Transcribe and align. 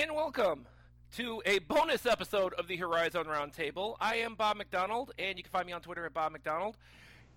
and 0.00 0.14
welcome 0.14 0.66
to 1.14 1.42
a 1.44 1.58
bonus 1.58 2.06
episode 2.06 2.54
of 2.54 2.66
the 2.68 2.76
Horizon 2.76 3.24
Roundtable. 3.24 3.96
I 4.00 4.14
am 4.16 4.34
Bob 4.34 4.56
McDonald, 4.56 5.12
and 5.18 5.36
you 5.36 5.44
can 5.44 5.52
find 5.52 5.66
me 5.66 5.74
on 5.74 5.82
Twitter 5.82 6.06
at 6.06 6.14
Bob 6.14 6.32
McDonald. 6.32 6.78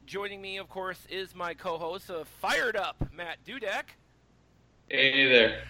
Joining 0.05 0.41
me, 0.41 0.55
of 0.59 0.69
course, 0.69 1.05
is 1.09 1.35
my 1.35 1.53
co-host 1.53 2.09
of 2.09 2.25
Fired 2.25 2.77
Up, 2.77 2.95
Matt 3.11 3.39
Dudek. 3.45 3.83
Hey 4.87 5.27
there. 5.27 5.63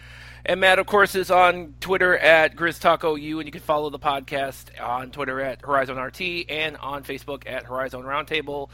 And 0.46 0.60
Matt, 0.60 0.78
of 0.78 0.86
course, 0.86 1.16
is 1.16 1.32
on 1.32 1.74
Twitter 1.80 2.16
at 2.16 2.56
GrizzTalkOU, 2.56 3.38
and 3.38 3.46
you 3.48 3.52
can 3.52 3.62
follow 3.62 3.90
the 3.90 3.98
podcast 3.98 4.80
on 4.80 5.10
Twitter 5.10 5.42
at 5.42 5.64
HorizonRT 5.64 6.46
and 6.48 6.78
on 6.78 7.04
Facebook 7.04 7.50
at 7.50 7.66
Horizon 7.66 8.04
Roundtable. 8.04 8.70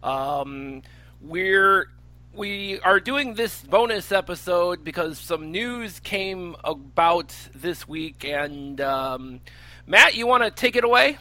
Um, 0.00 0.82
we're 1.20 1.88
we 2.34 2.80
are 2.80 2.98
doing 2.98 3.34
this 3.34 3.62
bonus 3.62 4.10
episode 4.10 4.82
because 4.82 5.18
some 5.18 5.52
news 5.52 6.00
came 6.00 6.56
about 6.64 7.34
this 7.54 7.86
week, 7.86 8.24
and 8.24 8.80
um, 8.80 9.40
Matt, 9.86 10.16
you 10.16 10.26
want 10.26 10.42
to 10.42 10.50
take 10.50 10.76
it 10.76 10.84
away? 10.84 11.18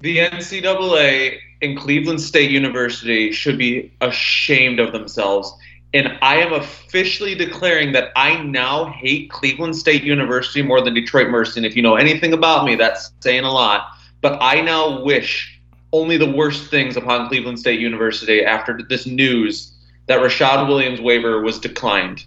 The 0.00 0.18
NCAA 0.18 1.38
and 1.60 1.76
Cleveland 1.76 2.20
State 2.20 2.50
University 2.50 3.32
should 3.32 3.58
be 3.58 3.92
ashamed 4.00 4.78
of 4.78 4.92
themselves. 4.92 5.52
And 5.92 6.18
I 6.22 6.36
am 6.36 6.52
officially 6.52 7.34
declaring 7.34 7.92
that 7.92 8.12
I 8.14 8.42
now 8.42 8.84
hate 8.92 9.30
Cleveland 9.30 9.74
State 9.74 10.04
University 10.04 10.62
more 10.62 10.80
than 10.82 10.94
Detroit 10.94 11.30
Mercy. 11.30 11.58
And 11.58 11.66
if 11.66 11.74
you 11.74 11.82
know 11.82 11.96
anything 11.96 12.32
about 12.32 12.64
me, 12.64 12.76
that's 12.76 13.10
saying 13.20 13.44
a 13.44 13.50
lot. 13.50 13.88
But 14.20 14.38
I 14.40 14.60
now 14.60 15.02
wish 15.02 15.57
only 15.92 16.16
the 16.16 16.30
worst 16.30 16.70
things 16.70 16.96
upon 16.96 17.28
Cleveland 17.28 17.58
State 17.58 17.80
University 17.80 18.44
after 18.44 18.78
this 18.88 19.06
news 19.06 19.72
that 20.06 20.20
Rashad 20.20 20.68
Williams 20.68 21.00
waiver 21.00 21.42
was 21.42 21.58
declined 21.58 22.24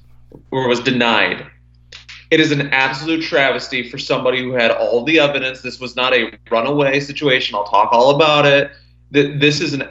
or 0.51 0.67
was 0.67 0.79
denied. 0.79 1.45
It 2.29 2.39
is 2.39 2.51
an 2.51 2.69
absolute 2.69 3.21
travesty 3.21 3.89
for 3.89 3.97
somebody 3.97 4.41
who 4.41 4.53
had 4.53 4.71
all 4.71 5.03
the 5.03 5.19
evidence. 5.19 5.61
This 5.61 5.79
was 5.79 5.95
not 5.95 6.13
a 6.13 6.31
runaway 6.49 6.99
situation. 7.01 7.55
I'll 7.55 7.65
talk 7.65 7.91
all 7.91 8.15
about 8.15 8.45
it. 8.45 8.71
This 9.11 9.59
is 9.59 9.73
an 9.73 9.89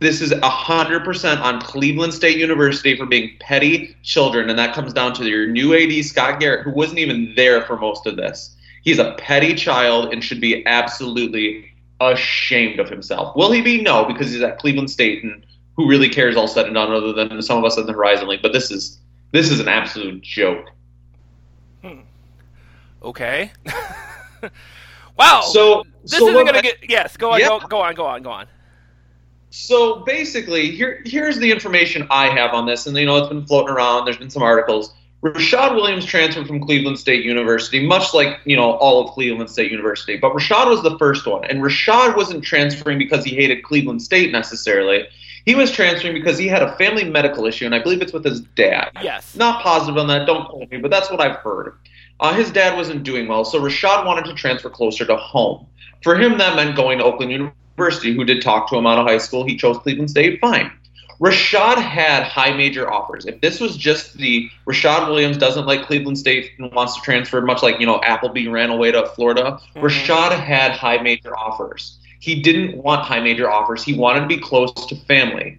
this 0.00 0.20
is 0.20 0.32
hundred 0.42 1.04
percent 1.04 1.40
on 1.40 1.60
Cleveland 1.60 2.14
State 2.14 2.36
University 2.36 2.96
for 2.96 3.06
being 3.06 3.36
petty 3.40 3.96
children, 4.02 4.48
and 4.48 4.58
that 4.58 4.74
comes 4.74 4.92
down 4.92 5.12
to 5.14 5.24
your 5.24 5.46
new 5.46 5.74
AD 5.74 6.04
Scott 6.04 6.40
Garrett, 6.40 6.64
who 6.64 6.70
wasn't 6.70 6.98
even 6.98 7.32
there 7.36 7.62
for 7.62 7.76
most 7.76 8.06
of 8.06 8.16
this. 8.16 8.56
He's 8.82 8.98
a 8.98 9.14
petty 9.18 9.54
child 9.54 10.12
and 10.12 10.22
should 10.22 10.40
be 10.40 10.64
absolutely 10.66 11.72
ashamed 12.00 12.80
of 12.80 12.88
himself. 12.88 13.34
Will 13.36 13.50
he 13.50 13.60
be? 13.60 13.82
No, 13.82 14.04
because 14.04 14.30
he's 14.30 14.42
at 14.42 14.58
Cleveland 14.58 14.90
State, 14.90 15.24
and 15.24 15.44
who 15.76 15.88
really 15.88 16.08
cares 16.08 16.36
all 16.36 16.48
said 16.48 16.66
and 16.66 16.74
done, 16.74 16.92
other 16.92 17.12
than 17.12 17.40
some 17.42 17.58
of 17.58 17.64
us 17.64 17.78
in 17.78 17.86
the 17.86 17.92
Horizon 17.92 18.28
League. 18.28 18.42
But 18.42 18.52
this 18.52 18.70
is 18.70 18.98
this 19.32 19.50
is 19.50 19.60
an 19.60 19.68
absolute 19.68 20.22
joke. 20.22 20.70
Hmm. 21.82 22.00
Okay. 23.02 23.52
wow. 25.16 25.42
So 25.42 25.84
this 26.02 26.18
so 26.18 26.28
isn't 26.28 26.46
gonna 26.46 26.62
get. 26.62 26.78
Yes. 26.88 27.16
Go 27.16 27.32
on. 27.32 27.40
Yeah. 27.40 27.48
Go, 27.48 27.60
go 27.60 27.80
on. 27.80 27.94
Go 27.94 28.06
on. 28.06 28.22
Go 28.22 28.30
on. 28.30 28.46
So 29.50 30.00
basically, 30.00 30.70
here 30.70 31.02
here's 31.06 31.38
the 31.38 31.50
information 31.50 32.06
I 32.10 32.26
have 32.26 32.52
on 32.52 32.66
this, 32.66 32.86
and 32.86 32.96
you 32.96 33.06
know 33.06 33.16
it's 33.16 33.28
been 33.28 33.46
floating 33.46 33.74
around. 33.74 34.04
There's 34.04 34.18
been 34.18 34.30
some 34.30 34.42
articles. 34.42 34.94
Rashad 35.22 35.74
Williams 35.74 36.04
transferred 36.04 36.46
from 36.46 36.60
Cleveland 36.60 36.98
State 36.98 37.24
University, 37.24 37.84
much 37.84 38.14
like 38.14 38.38
you 38.44 38.56
know 38.56 38.72
all 38.74 39.04
of 39.04 39.10
Cleveland 39.14 39.50
State 39.50 39.72
University. 39.72 40.16
But 40.16 40.32
Rashad 40.32 40.70
was 40.70 40.82
the 40.82 40.96
first 40.96 41.26
one, 41.26 41.44
and 41.44 41.60
Rashad 41.60 42.16
wasn't 42.16 42.44
transferring 42.44 42.98
because 42.98 43.24
he 43.24 43.34
hated 43.34 43.64
Cleveland 43.64 44.00
State 44.00 44.30
necessarily. 44.30 45.08
He 45.44 45.54
was 45.54 45.72
transferring 45.72 46.14
because 46.14 46.38
he 46.38 46.46
had 46.46 46.62
a 46.62 46.76
family 46.76 47.04
medical 47.04 47.46
issue, 47.46 47.64
and 47.64 47.74
I 47.74 47.80
believe 47.80 48.00
it's 48.00 48.12
with 48.12 48.24
his 48.24 48.40
dad. 48.40 48.90
Yes. 49.02 49.34
Not 49.34 49.62
positive 49.62 49.96
on 49.96 50.06
that. 50.08 50.26
Don't 50.26 50.48
quote 50.48 50.70
me, 50.70 50.76
but 50.76 50.90
that's 50.90 51.10
what 51.10 51.20
I've 51.20 51.36
heard. 51.36 51.78
Uh, 52.20 52.34
his 52.34 52.50
dad 52.50 52.76
wasn't 52.76 53.02
doing 53.02 53.26
well, 53.26 53.44
so 53.44 53.60
Rashad 53.60 54.04
wanted 54.04 54.24
to 54.26 54.34
transfer 54.34 54.70
closer 54.70 55.04
to 55.04 55.16
home. 55.16 55.66
For 56.02 56.16
him, 56.16 56.38
that 56.38 56.54
meant 56.54 56.76
going 56.76 56.98
to 56.98 57.04
Oakland 57.04 57.32
University, 57.32 58.14
who 58.14 58.24
did 58.24 58.42
talk 58.42 58.68
to 58.70 58.76
him 58.76 58.86
out 58.86 58.98
of 58.98 59.06
high 59.06 59.18
school. 59.18 59.44
He 59.44 59.56
chose 59.56 59.78
Cleveland 59.78 60.10
State. 60.10 60.40
Fine. 60.40 60.70
Rashad 61.20 61.78
had 61.78 62.22
high 62.22 62.52
major 62.52 62.90
offers. 62.90 63.26
If 63.26 63.40
this 63.40 63.60
was 63.60 63.76
just 63.76 64.14
the 64.14 64.48
Rashad 64.66 65.08
Williams 65.08 65.36
doesn't 65.36 65.66
like 65.66 65.86
Cleveland 65.86 66.18
State 66.18 66.52
and 66.58 66.72
wants 66.72 66.94
to 66.94 67.00
transfer, 67.02 67.40
much 67.40 67.62
like 67.62 67.80
you 67.80 67.86
know 67.86 68.00
Appleby 68.02 68.46
ran 68.46 68.70
away 68.70 68.92
to 68.92 69.06
Florida, 69.06 69.60
mm-hmm. 69.74 69.80
Rashad 69.80 70.38
had 70.38 70.72
high 70.72 70.98
major 70.98 71.36
offers. 71.36 71.98
He 72.20 72.40
didn't 72.40 72.82
want 72.82 73.04
high 73.04 73.20
major 73.20 73.50
offers. 73.50 73.82
He 73.82 73.94
wanted 73.94 74.20
to 74.20 74.26
be 74.26 74.38
close 74.38 74.72
to 74.72 74.96
family, 75.06 75.58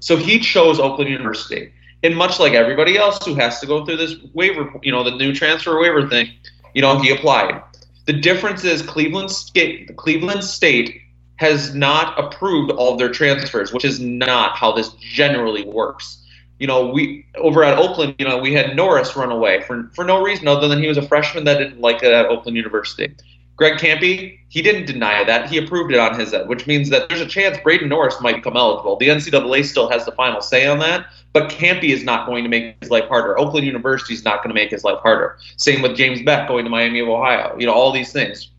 so 0.00 0.16
he 0.16 0.38
chose 0.38 0.78
Oakland 0.78 1.10
University. 1.10 1.72
And 2.04 2.16
much 2.16 2.40
like 2.40 2.52
everybody 2.52 2.98
else 2.98 3.24
who 3.24 3.34
has 3.36 3.60
to 3.60 3.66
go 3.66 3.86
through 3.86 3.96
this 3.96 4.16
waiver, 4.34 4.72
you 4.82 4.90
know, 4.90 5.04
the 5.04 5.12
new 5.12 5.32
transfer 5.32 5.78
waiver 5.80 6.08
thing, 6.08 6.32
you 6.74 6.82
know, 6.82 6.98
he 6.98 7.10
applied. 7.10 7.62
The 8.06 8.12
difference 8.12 8.64
is 8.64 8.82
Cleveland 8.82 9.30
State, 9.30 9.96
Cleveland 9.96 10.42
State 10.42 11.01
has 11.36 11.74
not 11.74 12.18
approved 12.18 12.70
all 12.72 12.92
of 12.92 12.98
their 12.98 13.10
transfers, 13.10 13.72
which 13.72 13.84
is 13.84 14.00
not 14.00 14.56
how 14.56 14.72
this 14.72 14.90
generally 15.00 15.64
works. 15.64 16.18
You 16.58 16.66
know, 16.68 16.86
we 16.86 17.26
over 17.36 17.64
at 17.64 17.78
Oakland, 17.78 18.14
you 18.18 18.28
know, 18.28 18.38
we 18.38 18.52
had 18.52 18.76
Norris 18.76 19.16
run 19.16 19.32
away 19.32 19.62
for 19.62 19.90
for 19.94 20.04
no 20.04 20.22
reason 20.22 20.46
other 20.46 20.68
than 20.68 20.80
he 20.80 20.86
was 20.86 20.96
a 20.96 21.02
freshman 21.02 21.44
that 21.44 21.58
didn't 21.58 21.80
like 21.80 22.02
it 22.02 22.12
at 22.12 22.26
Oakland 22.26 22.56
University. 22.56 23.14
Greg 23.56 23.78
Kampe, 23.78 24.38
he 24.48 24.62
didn't 24.62 24.86
deny 24.86 25.24
that. 25.24 25.50
He 25.50 25.58
approved 25.58 25.92
it 25.92 25.98
on 25.98 26.18
his 26.18 26.32
end, 26.32 26.48
which 26.48 26.66
means 26.66 26.88
that 26.90 27.08
there's 27.08 27.20
a 27.20 27.26
chance 27.26 27.58
Braden 27.62 27.88
Norris 27.88 28.20
might 28.20 28.36
become 28.36 28.56
eligible. 28.56 28.96
The 28.96 29.08
NCAA 29.08 29.64
still 29.64 29.90
has 29.90 30.04
the 30.04 30.12
final 30.12 30.40
say 30.40 30.66
on 30.66 30.78
that, 30.78 31.06
but 31.32 31.50
Campy 31.50 31.90
is 31.90 32.02
not 32.02 32.26
going 32.26 32.44
to 32.44 32.50
make 32.50 32.76
his 32.80 32.90
life 32.90 33.06
harder. 33.08 33.38
Oakland 33.38 33.66
University 33.66 34.14
is 34.14 34.24
not 34.24 34.38
going 34.42 34.48
to 34.48 34.54
make 34.54 34.70
his 34.70 34.84
life 34.84 34.98
harder. 35.00 35.38
Same 35.56 35.82
with 35.82 35.96
James 35.96 36.22
Beck 36.22 36.48
going 36.48 36.64
to 36.64 36.70
Miami 36.70 37.00
of 37.00 37.08
Ohio. 37.08 37.54
You 37.58 37.66
know, 37.66 37.72
all 37.72 37.92
these 37.92 38.12
things. 38.12 38.50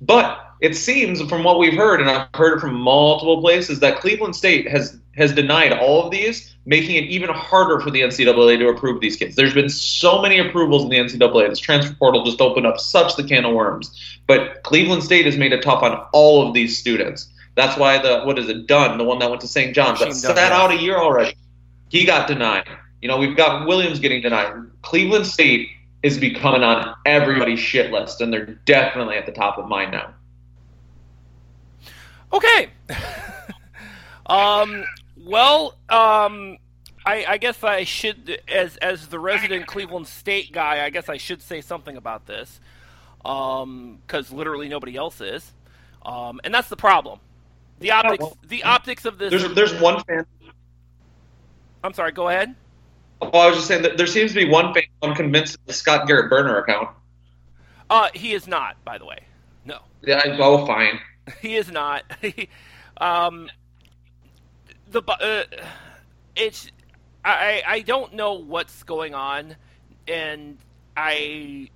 But 0.00 0.49
it 0.60 0.76
seems 0.76 1.22
from 1.22 1.42
what 1.42 1.58
we've 1.58 1.74
heard, 1.74 2.00
and 2.00 2.10
I've 2.10 2.28
heard 2.34 2.58
it 2.58 2.60
from 2.60 2.74
multiple 2.74 3.40
places, 3.40 3.80
that 3.80 4.00
Cleveland 4.00 4.36
State 4.36 4.68
has 4.68 4.98
has 5.16 5.32
denied 5.32 5.72
all 5.72 6.04
of 6.04 6.10
these, 6.10 6.54
making 6.66 6.96
it 6.96 7.04
even 7.04 7.28
harder 7.30 7.80
for 7.80 7.90
the 7.90 8.00
NCAA 8.00 8.58
to 8.58 8.68
approve 8.68 9.00
these 9.00 9.16
kids. 9.16 9.36
There's 9.36 9.52
been 9.52 9.68
so 9.68 10.22
many 10.22 10.38
approvals 10.38 10.84
in 10.84 10.88
the 10.88 10.98
NCAA. 10.98 11.48
This 11.48 11.58
transfer 11.58 11.94
portal 11.94 12.24
just 12.24 12.40
opened 12.40 12.66
up 12.66 12.78
such 12.78 13.16
the 13.16 13.24
can 13.24 13.44
of 13.44 13.54
worms. 13.54 14.18
But 14.26 14.62
Cleveland 14.62 15.02
State 15.02 15.26
has 15.26 15.36
made 15.36 15.52
it 15.52 15.62
tough 15.62 15.82
on 15.82 16.06
all 16.12 16.46
of 16.46 16.54
these 16.54 16.78
students. 16.78 17.28
That's 17.56 17.76
why 17.76 17.98
the 17.98 18.22
what 18.22 18.38
is 18.38 18.48
it 18.48 18.66
Dunn, 18.66 18.98
the 18.98 19.04
one 19.04 19.18
that 19.18 19.28
went 19.28 19.40
to 19.42 19.48
St. 19.48 19.74
John's, 19.74 20.00
that 20.00 20.14
sat 20.14 20.52
out 20.52 20.70
a 20.70 20.76
year 20.76 20.96
already. 20.96 21.36
He 21.88 22.04
got 22.04 22.28
denied. 22.28 22.68
You 23.02 23.08
know, 23.08 23.16
we've 23.16 23.36
got 23.36 23.66
Williams 23.66 23.98
getting 23.98 24.22
denied. 24.22 24.52
Cleveland 24.82 25.26
State 25.26 25.68
is 26.02 26.18
becoming 26.18 26.62
on 26.62 26.94
everybody's 27.04 27.58
shit 27.58 27.90
list, 27.90 28.20
and 28.20 28.32
they're 28.32 28.46
definitely 28.64 29.16
at 29.16 29.26
the 29.26 29.32
top 29.32 29.58
of 29.58 29.68
mine 29.68 29.90
now. 29.90 30.14
Okay. 32.32 32.70
um. 34.26 34.84
Well. 35.16 35.74
Um. 35.88 36.58
I, 37.04 37.24
I 37.26 37.38
guess 37.38 37.64
I 37.64 37.84
should, 37.84 38.42
as 38.46 38.76
as 38.76 39.08
the 39.08 39.18
resident 39.18 39.66
Cleveland 39.66 40.06
State 40.06 40.52
guy, 40.52 40.84
I 40.84 40.90
guess 40.90 41.08
I 41.08 41.16
should 41.16 41.40
say 41.40 41.62
something 41.62 41.96
about 41.96 42.26
this, 42.26 42.60
because 43.22 43.62
um, 43.62 44.36
literally 44.36 44.68
nobody 44.68 44.96
else 44.96 45.20
is, 45.22 45.50
um, 46.04 46.40
and 46.44 46.52
that's 46.52 46.68
the 46.68 46.76
problem. 46.76 47.18
The 47.78 47.92
optics, 47.92 48.24
the 48.46 48.64
optics 48.64 49.04
of 49.06 49.16
this. 49.16 49.30
There's 49.30 49.54
there's 49.54 49.80
one 49.80 50.04
fan. 50.04 50.26
I'm 51.82 51.94
sorry. 51.94 52.12
Go 52.12 52.28
ahead. 52.28 52.54
Oh, 53.22 53.30
I 53.38 53.46
was 53.46 53.56
just 53.56 53.68
saying 53.68 53.82
that 53.82 53.96
there 53.96 54.06
seems 54.06 54.32
to 54.32 54.44
be 54.44 54.50
one 54.50 54.72
fan 54.74 54.82
I'm 55.02 55.14
convinced 55.14 55.56
the 55.66 55.72
Scott 55.72 56.06
Garrett 56.06 56.30
burner 56.30 56.58
account. 56.58 56.90
Uh, 57.88 58.08
he 58.14 58.32
is 58.32 58.46
not, 58.46 58.76
by 58.84 58.98
the 58.98 59.04
way. 59.04 59.20
No. 59.64 59.80
Yeah. 60.02 60.36
Oh, 60.38 60.66
fine. 60.66 61.00
he 61.42 61.56
is 61.56 61.70
not. 61.70 62.04
um, 63.00 63.50
the 64.90 65.02
uh, 65.02 65.44
it's 66.36 66.70
I 67.24 67.62
I 67.66 67.80
don't 67.80 68.14
know 68.14 68.34
what's 68.34 68.82
going 68.82 69.14
on, 69.14 69.56
and 70.08 70.58
I 70.96 71.70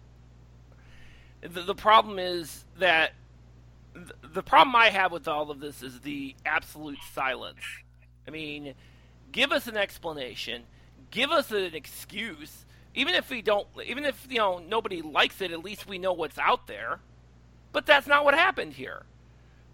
the, 1.41 1.63
the 1.63 1.75
problem 1.75 2.19
is 2.19 2.65
that 2.79 3.13
the 4.33 4.43
problem 4.43 4.75
I 4.75 4.91
have 4.91 5.13
with 5.13 5.29
all 5.29 5.51
of 5.51 5.61
this 5.61 5.83
is 5.83 6.01
the 6.01 6.35
absolute 6.45 6.99
silence. 7.13 7.61
I 8.27 8.31
mean, 8.31 8.75
give 9.31 9.53
us 9.53 9.67
an 9.67 9.77
explanation, 9.77 10.63
give 11.11 11.31
us 11.31 11.51
an 11.51 11.75
excuse. 11.75 12.65
Even 12.97 13.15
if 13.15 13.29
we 13.29 13.43
don't, 13.43 13.67
even 13.85 14.05
if 14.05 14.27
you 14.31 14.39
know 14.39 14.59
nobody 14.59 15.03
likes 15.03 15.41
it, 15.41 15.51
at 15.53 15.65
least 15.65 15.89
we 15.89 15.99
know 15.99 16.13
what's 16.13 16.39
out 16.39 16.67
there. 16.67 17.01
But 17.73 17.87
that's 17.87 18.07
not 18.07 18.25
what 18.25 18.35
happened 18.35 18.75
here. 18.75 19.03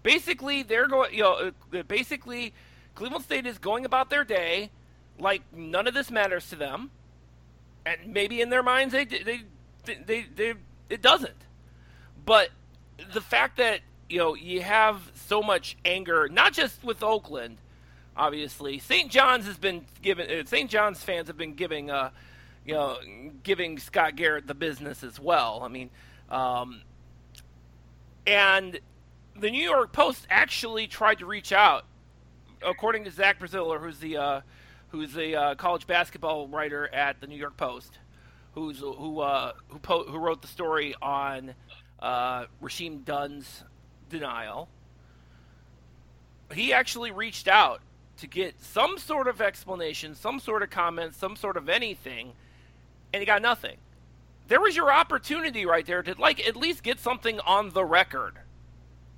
Basically, 0.03 0.63
they're 0.63 0.87
going. 0.87 1.13
You 1.13 1.23
know, 1.23 1.51
uh, 1.73 1.83
basically, 1.83 2.53
Cleveland 2.95 3.25
State 3.25 3.45
is 3.45 3.57
going 3.57 3.85
about 3.85 4.09
their 4.09 4.23
day 4.23 4.71
like 5.21 5.41
none 5.55 5.87
of 5.87 5.93
this 5.93 6.09
matters 6.11 6.49
to 6.49 6.55
them, 6.55 6.91
and 7.85 7.99
maybe 8.07 8.41
in 8.41 8.49
their 8.49 8.63
minds 8.63 8.93
they 8.93 9.05
they 9.05 9.41
they, 9.85 9.95
they, 10.05 10.25
they 10.35 10.53
it 10.89 11.01
doesn't. 11.01 11.33
But 12.25 12.49
the 13.13 13.21
fact 13.21 13.57
that 13.57 13.81
you 14.09 14.17
know 14.17 14.35
you 14.35 14.61
have 14.61 15.11
so 15.15 15.41
much 15.41 15.77
anger, 15.85 16.27
not 16.29 16.53
just 16.53 16.83
with 16.83 17.03
Oakland, 17.03 17.57
obviously 18.17 18.79
St. 18.79 19.11
John's 19.11 19.45
has 19.45 19.57
been 19.57 19.85
given. 20.01 20.29
Uh, 20.29 20.43
St. 20.45 20.69
John's 20.69 21.03
fans 21.03 21.27
have 21.27 21.37
been 21.37 21.53
giving 21.53 21.91
uh, 21.91 22.09
you 22.65 22.73
know, 22.73 22.97
giving 23.43 23.79
Scott 23.79 24.15
Garrett 24.15 24.47
the 24.47 24.53
business 24.53 25.03
as 25.03 25.19
well. 25.19 25.61
I 25.63 25.67
mean, 25.67 25.89
um, 26.29 26.81
and 28.27 28.79
the 29.41 29.49
New 29.49 29.63
York 29.63 29.91
Post 29.91 30.27
actually 30.29 30.85
tried 30.85 31.17
to 31.17 31.25
reach 31.25 31.51
out, 31.51 31.85
according 32.61 33.03
to 33.05 33.11
Zach 33.11 33.39
Braziller, 33.39 33.81
who's 33.81 33.97
the 33.97 34.17
uh, 34.17 34.41
who's 34.89 35.13
the 35.13 35.35
uh, 35.35 35.55
college 35.55 35.87
basketball 35.87 36.47
writer 36.47 36.87
at 36.93 37.19
the 37.19 37.27
New 37.27 37.35
York 37.37 37.57
Post, 37.57 37.97
who's 38.53 38.79
who 38.79 39.19
uh, 39.19 39.53
who, 39.69 39.79
po- 39.79 40.05
who 40.05 40.17
wrote 40.19 40.43
the 40.43 40.47
story 40.47 40.93
on 41.01 41.55
uh, 41.99 42.45
Rasheem 42.61 43.03
Dunn's 43.03 43.63
denial. 44.09 44.69
He 46.53 46.71
actually 46.71 47.11
reached 47.11 47.47
out 47.47 47.81
to 48.17 48.27
get 48.27 48.61
some 48.61 48.99
sort 48.99 49.27
of 49.27 49.41
explanation, 49.41 50.13
some 50.13 50.39
sort 50.39 50.61
of 50.61 50.69
comment, 50.69 51.15
some 51.15 51.35
sort 51.35 51.57
of 51.57 51.67
anything, 51.67 52.33
and 53.11 53.21
he 53.21 53.25
got 53.25 53.41
nothing. 53.41 53.77
There 54.49 54.61
was 54.61 54.75
your 54.75 54.91
opportunity 54.91 55.65
right 55.65 55.85
there 55.85 56.03
to 56.03 56.13
like 56.19 56.45
at 56.47 56.55
least 56.55 56.83
get 56.83 56.99
something 56.99 57.39
on 57.39 57.71
the 57.71 57.83
record 57.83 58.37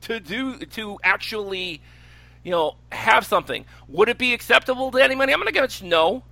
to 0.04 0.20
do 0.20 0.58
to 0.60 1.00
actually 1.04 1.82
you 2.44 2.52
know 2.52 2.76
have 2.92 3.26
something. 3.26 3.66
Would 3.88 4.10
it 4.10 4.18
be 4.18 4.34
acceptable 4.34 4.92
to 4.92 5.04
anybody 5.04 5.34
i'm 5.34 5.40
going 5.40 5.54
to 5.54 5.60
guess 5.60 5.82
no. 5.82 6.24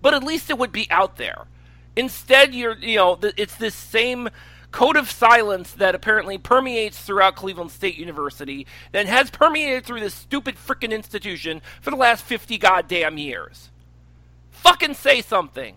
But 0.00 0.14
at 0.14 0.22
least 0.22 0.50
it 0.50 0.58
would 0.58 0.72
be 0.72 0.88
out 0.90 1.16
there. 1.16 1.46
Instead 1.96 2.54
you're 2.54 2.76
you 2.78 2.96
know 2.96 3.18
it's 3.36 3.56
this 3.56 3.74
same 3.74 4.28
code 4.70 4.96
of 4.96 5.10
silence 5.10 5.72
that 5.72 5.94
apparently 5.94 6.38
permeates 6.38 7.00
throughout 7.00 7.36
cleveland 7.36 7.70
state 7.70 7.96
university 7.96 8.66
that 8.92 9.06
has 9.06 9.30
permeated 9.30 9.84
through 9.84 10.00
this 10.00 10.14
stupid 10.14 10.56
freaking 10.56 10.92
institution 10.92 11.62
for 11.80 11.90
the 11.90 11.96
last 11.96 12.22
50 12.24 12.58
goddamn 12.58 13.18
years. 13.18 13.70
Fucking 14.50 14.94
say 14.94 15.22
something. 15.22 15.76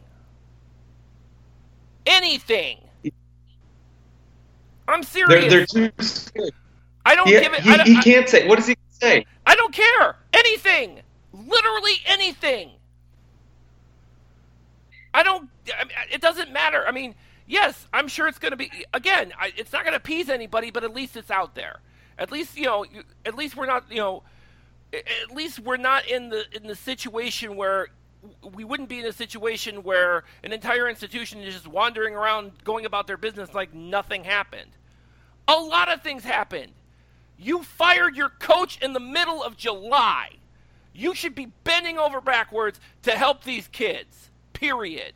Anything. 2.06 2.80
I'm 4.88 5.04
serious. 5.04 5.48
They're, 5.48 5.66
they're 5.66 5.66
too 5.66 5.92
I 7.06 7.16
don't 7.16 7.28
He, 7.28 7.40
give 7.40 7.54
it. 7.54 7.62
he, 7.62 7.72
I, 7.72 7.78
don't- 7.78 7.88
he 7.88 8.02
can't 8.02 8.28
say. 8.30 8.48
What 8.48 8.58
does 8.58 8.68
he 8.68 8.76
say? 8.90 9.26
I 9.46 9.56
don't 9.56 9.74
care. 9.74 10.16
Anything. 10.34 11.02
Literally 11.34 11.94
anything. 12.06 12.72
I 15.14 15.24
don't. 15.24 15.50
I 15.78 15.84
mean, 15.86 15.94
it 16.12 16.22
doesn't 16.22 16.52
matter. 16.52 16.86
I 16.88 16.92
mean, 16.92 17.16
yes, 17.48 17.88
I'm 17.94 18.08
sure 18.08 18.28
it's 18.28 18.40
going 18.40 18.52
to 18.52 18.58
be. 18.58 18.72
Again, 18.94 19.34
I, 19.40 19.52
it's 19.58 19.74
not 19.74 19.84
going 19.84 19.94
to 19.94 19.98
appease 19.98 20.30
anybody, 20.30 20.72
but 20.72 20.84
at 20.84 20.94
least 20.94 21.18
it's 21.18 21.32
out 21.32 21.56
there. 21.56 21.80
At 22.18 22.32
least 22.32 22.58
you 22.58 22.66
know. 22.66 22.84
you- 22.86 23.04
At 23.26 23.36
least 23.36 23.56
we're 23.56 23.66
not. 23.66 23.86
You 23.90 23.98
know. 23.98 24.24
At 24.94 25.34
least 25.34 25.60
we're 25.60 25.78
not 25.78 26.06
in 26.08 26.30
the 26.30 26.44
in 26.56 26.68
the 26.68 26.76
situation 26.76 27.56
where 27.56 27.88
we 28.54 28.64
wouldn't 28.66 28.90
be 28.90 29.00
in 29.00 29.06
a 29.06 29.14
situation 29.14 29.84
where 29.84 30.26
an 30.44 30.52
entire 30.52 30.88
institution 30.90 31.40
is 31.42 31.54
just 31.54 31.68
wandering 31.68 32.14
around 32.14 32.52
going 32.66 32.86
about 32.86 33.08
their 33.08 33.18
business 33.18 33.54
like 33.54 33.74
nothing 33.74 34.24
happened. 34.26 34.70
A 35.52 35.60
lot 35.60 35.92
of 35.92 36.02
things 36.02 36.24
happened. 36.24 36.72
You 37.38 37.62
fired 37.62 38.16
your 38.16 38.30
coach 38.30 38.80
in 38.82 38.94
the 38.94 39.02
middle 39.02 39.44
of 39.44 39.58
July. 39.58 40.30
You 40.94 41.14
should 41.14 41.36
be 41.36 41.48
bending 41.66 41.98
over 41.98 42.22
backwards 42.22 42.80
to 43.02 43.12
help 43.12 43.44
these 43.44 43.68
kids. 43.68 44.30
Period. 44.54 45.14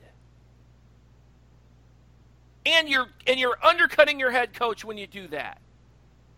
And 2.66 2.90
you're 2.90 3.08
and 3.28 3.40
you're 3.40 3.58
undercutting 3.64 4.20
your 4.20 4.32
head 4.32 4.54
coach 4.54 4.84
when 4.84 4.98
you 4.98 5.08
do 5.08 5.28
that. 5.30 5.62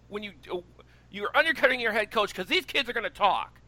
When 0.09 0.21
you 0.21 0.33
oh, 0.51 0.63
you're 1.09 1.35
undercutting 1.35 1.79
your 1.79 1.93
head 1.93 2.11
coach 2.11 2.29
because 2.29 2.47
these 2.47 2.65
kids 2.65 2.87
are 2.87 2.93
going 2.93 3.03
to 3.03 3.09
talk. 3.09 3.59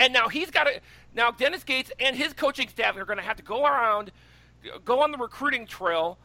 And 0.00 0.14
now 0.14 0.28
he's 0.28 0.50
got 0.50 0.64
to 0.64 0.80
now 1.14 1.30
Dennis 1.30 1.62
Gates 1.62 1.92
and 2.00 2.16
his 2.16 2.32
coaching 2.32 2.68
staff 2.68 2.96
are 2.96 3.04
going 3.04 3.18
to 3.18 3.24
have 3.24 3.36
to 3.36 3.42
go 3.42 3.66
around, 3.66 4.12
go 4.86 5.02
on 5.02 5.10
the 5.10 5.18
recruiting 5.18 5.66
trail. 5.66 6.16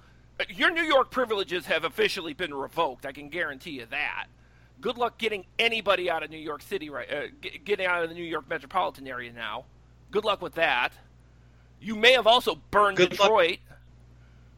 Your 0.50 0.72
New 0.72 0.84
York 0.84 1.12
privileges 1.12 1.66
have 1.66 1.84
officially 1.84 2.34
been 2.34 2.54
revoked. 2.54 3.06
I 3.06 3.12
can 3.12 3.30
guarantee 3.30 3.72
you 3.72 3.86
that. 3.88 4.28
Good 4.82 4.98
luck 4.98 5.18
getting 5.18 5.46
anybody 5.58 6.10
out 6.10 6.24
of 6.24 6.30
New 6.30 6.38
York 6.38 6.62
City 6.62 6.90
right, 6.90 7.12
uh, 7.12 7.28
g- 7.42 7.60
getting 7.66 7.86
out 7.86 8.04
of 8.04 8.10
the 8.10 8.16
New 8.16 8.24
York 8.24 8.50
metropolitan 8.50 9.06
area 9.08 9.34
now. 9.34 9.66
Good 10.12 10.24
luck 10.24 10.42
with 10.42 10.56
that. 10.56 10.94
You 11.82 11.96
may 11.96 12.14
have 12.14 12.26
also 12.28 12.56
burned 12.72 12.98
Good 12.98 13.12
luck. 13.20 13.28
Detroit, 13.28 13.58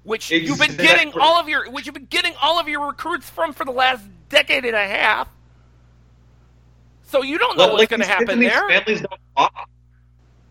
which 0.03 0.29
you've 0.29 0.59
been 0.59 0.75
getting 0.77 1.11
all 1.19 1.39
of 1.39 1.49
your 1.49 1.69
which 1.71 1.85
you've 1.87 1.95
been 1.95 2.05
getting 2.05 2.33
all 2.41 2.59
of 2.59 2.67
your 2.67 2.85
recruits 2.87 3.29
from 3.29 3.51
for 3.53 3.65
the 3.65 3.71
last 3.71 4.03
decade 4.29 4.65
and 4.65 4.75
a 4.75 4.87
half. 4.87 5.27
So 7.03 7.23
you 7.23 7.37
don't 7.37 7.57
know 7.57 7.63
Well, 7.65 7.73
what's 7.73 7.81
like 7.81 7.89
going 7.89 7.99
to 8.01 8.07
happen 8.07 8.39
there. 8.39 8.69
Families 8.69 9.01
don't 9.01 9.19
talk. 9.35 9.69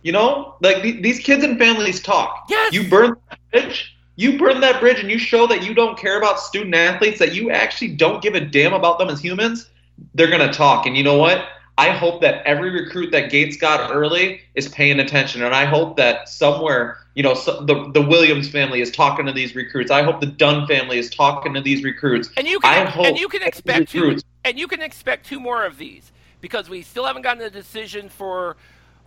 You 0.03 0.12
know, 0.12 0.56
like 0.61 0.82
the- 0.82 1.00
these 1.00 1.21
kids 1.21 1.44
and 1.44 1.59
families 1.59 2.00
talk. 2.00 2.47
Yes. 2.49 2.73
You 2.73 2.88
burn 2.88 3.15
that 3.31 3.38
bridge. 3.53 3.97
You 4.20 4.38
burn 4.38 4.61
that 4.61 4.81
bridge, 4.81 5.00
and 5.00 5.11
you 5.11 5.17
show 5.17 5.46
that 5.46 5.62
you 5.62 5.72
don't 5.72 5.99
care 5.99 6.19
about 6.19 6.38
student 6.38 6.75
athletes. 6.75 7.19
That 7.19 7.34
you 7.34 7.50
actually 7.50 7.88
don't 7.88 8.20
give 8.20 8.34
a 8.34 8.40
damn 8.40 8.75
about 8.75 8.99
them 8.99 9.08
as 9.08 9.19
humans. 9.19 9.70
They're 10.12 10.31
gonna 10.31 10.52
talk, 10.52 10.84
and 10.84 10.94
you 10.94 11.02
know 11.02 11.17
what? 11.17 11.49
I 11.78 11.88
hope 11.88 12.20
that 12.20 12.44
every 12.44 12.69
recruit 12.69 13.12
that 13.12 13.31
Gates 13.31 13.56
got 13.56 13.90
early 13.90 14.43
is 14.55 14.69
paying 14.69 15.00
attention, 15.00 15.43
and 15.43 15.55
I 15.55 15.64
hope 15.64 15.96
that 15.96 16.28
somewhere, 16.28 16.99
you 17.14 17.22
know, 17.22 17.32
so, 17.32 17.64
the 17.64 17.90
the 17.93 18.02
Williams 18.02 18.50
family 18.50 18.82
is 18.82 18.90
talking 18.90 19.25
to 19.25 19.32
these 19.32 19.55
recruits. 19.55 19.90
I 19.90 20.02
hope 20.02 20.20
the 20.20 20.26
Dunn 20.26 20.67
family 20.67 20.99
is 20.99 21.08
talking 21.08 21.55
to 21.55 21.62
these 21.62 21.82
recruits. 21.82 22.28
And 22.37 22.46
you 22.46 22.61
can 22.61 22.88
I 22.88 22.90
hope 22.90 23.06
and 23.06 23.19
you 23.19 23.26
can 23.26 23.43
expect 23.43 23.88
two, 23.88 24.19
and 24.44 24.58
you 24.58 24.69
can 24.69 24.82
expect 24.82 25.25
two 25.25 25.40
more 25.40 25.64
of 25.64 25.78
these 25.78 26.12
because 26.43 26.69
we 26.69 26.82
still 26.82 27.06
haven't 27.06 27.22
gotten 27.22 27.43
a 27.43 27.49
decision 27.49 28.11
for 28.11 28.58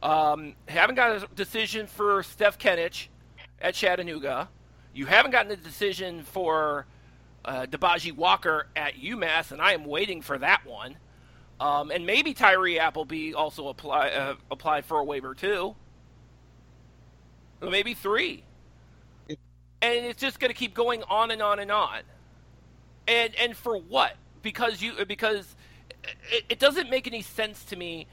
um, 0.01 0.56
haven't 0.68 0.95
gotten 0.95 1.21
a 1.21 1.27
decision 1.36 1.86
for 1.86 2.24
Steph 2.24 2.57
Kenic 2.57 3.10
at 3.62 3.75
Chattanooga. 3.75 4.50
You 4.94 5.06
haven't 5.06 5.31
gotten 5.31 5.51
a 5.51 5.56
decision 5.56 6.24
for 6.24 6.86
uh, 7.45 7.66
Dibaji 7.66 8.16
Walker 8.16 8.68
at 8.75 8.95
UMass, 8.95 9.51
and 9.51 9.62
I 9.62 9.74
am 9.74 9.86
waiting 9.86 10.22
for 10.22 10.38
that 10.38 10.66
one. 10.66 10.98
Um, 11.60 11.92
and 11.92 12.06
maybe 12.06 12.34
Tyree 12.34 12.80
Appleby 12.80 13.34
also 13.34 13.68
apply 13.69 14.10
uh, 14.10 14.36
applied 14.51 14.86
for 14.86 15.00
a 15.00 15.04
waiver 15.04 15.34
too. 15.34 15.75
Maybe 17.62 17.94
three. 17.94 18.44
And 19.30 19.40
it's 20.06 20.22
just 20.22 20.40
going 20.40 20.50
to 20.50 20.57
keep 20.57 20.74
going 20.74 21.04
on 21.04 21.31
and 21.31 21.42
on 21.42 21.60
and 21.60 21.72
on 21.72 22.01
and 23.07 23.36
and 23.36 23.56
for 23.56 23.78
what 23.78 24.16
because 24.42 24.81
you 24.81 24.94
because 25.06 25.56
it, 26.31 26.44
it 26.50 26.60
doesn't 26.60 26.89
make 26.89 27.07
any 27.07 27.22
sense 27.22 27.63
to 27.66 27.75
me 27.75 28.07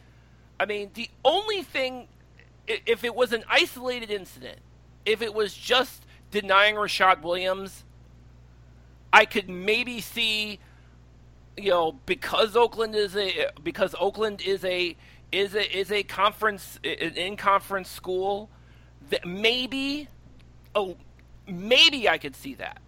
i 0.58 0.64
mean 0.64 0.90
the 0.94 1.08
only 1.24 1.62
thing 1.62 2.08
if 2.66 3.04
it 3.04 3.14
was 3.14 3.32
an 3.32 3.44
isolated 3.48 4.10
incident 4.10 4.58
if 5.04 5.22
it 5.22 5.32
was 5.32 5.54
just 5.54 6.04
denying 6.30 6.74
rashad 6.76 7.22
williams 7.22 7.84
i 9.12 9.24
could 9.24 9.48
maybe 9.48 10.00
see 10.00 10.58
you 11.56 11.70
know 11.70 11.92
because 12.06 12.56
oakland 12.56 12.94
is 12.94 13.16
a 13.16 13.46
because 13.62 13.94
oakland 14.00 14.40
is 14.42 14.64
a 14.64 14.96
is 15.32 15.54
a 15.54 15.76
is 15.76 15.90
a 15.92 16.02
conference 16.02 16.78
an 16.84 17.14
in 17.14 17.36
conference 17.36 17.88
school 17.88 18.48
that 19.10 19.26
maybe 19.26 20.08
oh 20.74 20.96
maybe 21.46 22.08
i 22.08 22.18
could 22.18 22.36
see 22.36 22.54
that 22.54 22.80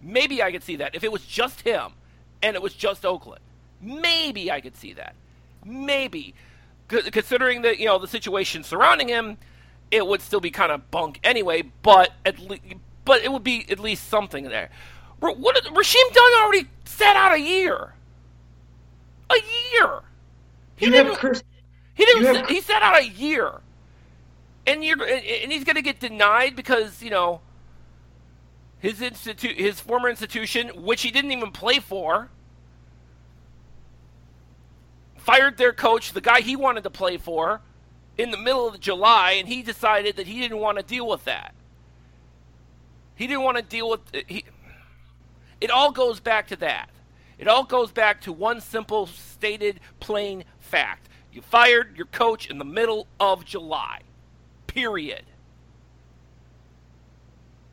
Maybe 0.00 0.42
I 0.42 0.52
could 0.52 0.62
see 0.62 0.76
that 0.76 0.94
if 0.94 1.02
it 1.02 1.10
was 1.10 1.24
just 1.24 1.62
him 1.62 1.92
and 2.42 2.54
it 2.54 2.62
was 2.62 2.74
just 2.74 3.04
Oakland. 3.04 3.40
Maybe 3.80 4.50
I 4.50 4.60
could 4.60 4.76
see 4.76 4.92
that. 4.94 5.14
Maybe, 5.64 6.34
C- 6.90 7.10
considering 7.10 7.62
the 7.62 7.78
you 7.78 7.86
know 7.86 7.98
the 7.98 8.08
situation 8.08 8.62
surrounding 8.62 9.08
him, 9.08 9.38
it 9.90 10.06
would 10.06 10.20
still 10.20 10.40
be 10.40 10.50
kind 10.50 10.70
of 10.70 10.90
bunk 10.90 11.18
anyway. 11.24 11.62
But 11.82 12.12
at 12.24 12.38
least, 12.38 12.62
but 13.08 13.24
it 13.24 13.32
would 13.32 13.42
be 13.42 13.64
at 13.70 13.80
least 13.80 14.08
something 14.08 14.44
there. 14.44 14.70
R- 15.20 15.32
What 15.34 15.56
did, 15.56 15.64
Rasheem 15.72 16.12
Dunn 16.12 16.32
already 16.42 16.68
sat 16.84 17.16
out 17.16 17.32
a 17.34 17.40
year. 17.40 17.94
A 19.30 19.34
year. 19.72 20.00
He 20.76 20.86
You 20.86 20.92
didn't. 20.92 21.16
Chris. 21.16 21.42
He 21.94 22.04
didn't. 22.04 22.36
Have- 22.36 22.48
he 22.48 22.60
sat 22.60 22.82
out 22.82 22.96
a 23.00 23.04
year, 23.08 23.60
and 24.66 24.84
you're 24.84 25.02
and 25.02 25.50
he's 25.50 25.64
going 25.64 25.74
to 25.76 25.82
get 25.82 25.98
denied 25.98 26.54
because 26.54 27.02
you 27.02 27.10
know 27.10 27.40
his 28.78 29.00
institute, 29.00 29.56
his 29.56 29.80
former 29.80 30.08
institution, 30.08 30.68
which 30.84 31.02
he 31.02 31.10
didn't 31.10 31.32
even 31.32 31.50
play 31.50 31.80
for, 31.80 32.28
fired 35.16 35.56
their 35.56 35.72
coach, 35.72 36.12
the 36.12 36.20
guy 36.20 36.40
he 36.40 36.54
wanted 36.54 36.84
to 36.84 36.90
play 36.90 37.16
for, 37.16 37.60
in 38.16 38.30
the 38.30 38.36
middle 38.38 38.68
of 38.68 38.78
July, 38.78 39.32
and 39.32 39.48
he 39.48 39.62
decided 39.62 40.14
that 40.16 40.26
he 40.28 40.38
didn't 40.40 40.58
want 40.58 40.78
to 40.78 40.84
deal 40.84 41.08
with 41.08 41.24
that. 41.24 41.54
He 43.18 43.26
didn't 43.26 43.42
want 43.42 43.56
to 43.56 43.64
deal 43.64 43.90
with 43.90 44.00
he. 44.28 44.44
It 45.60 45.72
all 45.72 45.90
goes 45.90 46.20
back 46.20 46.46
to 46.48 46.56
that. 46.56 46.88
It 47.36 47.48
all 47.48 47.64
goes 47.64 47.90
back 47.90 48.20
to 48.22 48.32
one 48.32 48.60
simple, 48.60 49.08
stated, 49.08 49.80
plain 49.98 50.44
fact. 50.60 51.08
You 51.32 51.42
fired 51.42 51.96
your 51.96 52.06
coach 52.06 52.48
in 52.48 52.58
the 52.58 52.64
middle 52.64 53.08
of 53.18 53.44
July. 53.44 54.02
Period. 54.68 55.24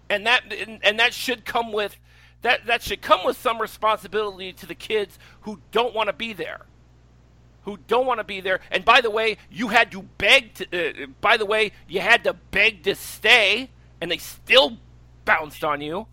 And 0.09 0.25
that 0.25 0.51
and, 0.51 0.79
and 0.83 0.99
that 0.99 1.13
should 1.13 1.45
come 1.45 1.71
with 1.71 1.95
that 2.41 2.65
that 2.65 2.81
should 2.81 3.03
come 3.03 3.23
with 3.23 3.37
some 3.37 3.61
responsibility 3.61 4.51
to 4.53 4.65
the 4.65 4.73
kids 4.73 5.19
who 5.41 5.59
don't 5.71 5.93
want 5.93 6.07
to 6.07 6.13
be 6.13 6.33
there. 6.33 6.65
Who 7.65 7.77
don't 7.87 8.07
want 8.07 8.19
to 8.19 8.23
be 8.23 8.41
there. 8.41 8.61
And 8.71 8.83
by 8.83 9.01
the 9.01 9.11
way, 9.11 9.37
you 9.51 9.67
had 9.67 9.91
to 9.91 10.01
beg 10.01 10.55
to 10.55 11.03
uh, 11.03 11.05
by 11.21 11.37
the 11.37 11.45
way, 11.45 11.71
you 11.87 12.01
had 12.01 12.23
to 12.23 12.33
beg 12.33 12.81
to 12.85 12.95
stay 12.95 13.69
and 14.01 14.09
they 14.09 14.17
still 14.17 14.77
bounced 15.25 15.63
on 15.63 15.81
you. 15.81 16.07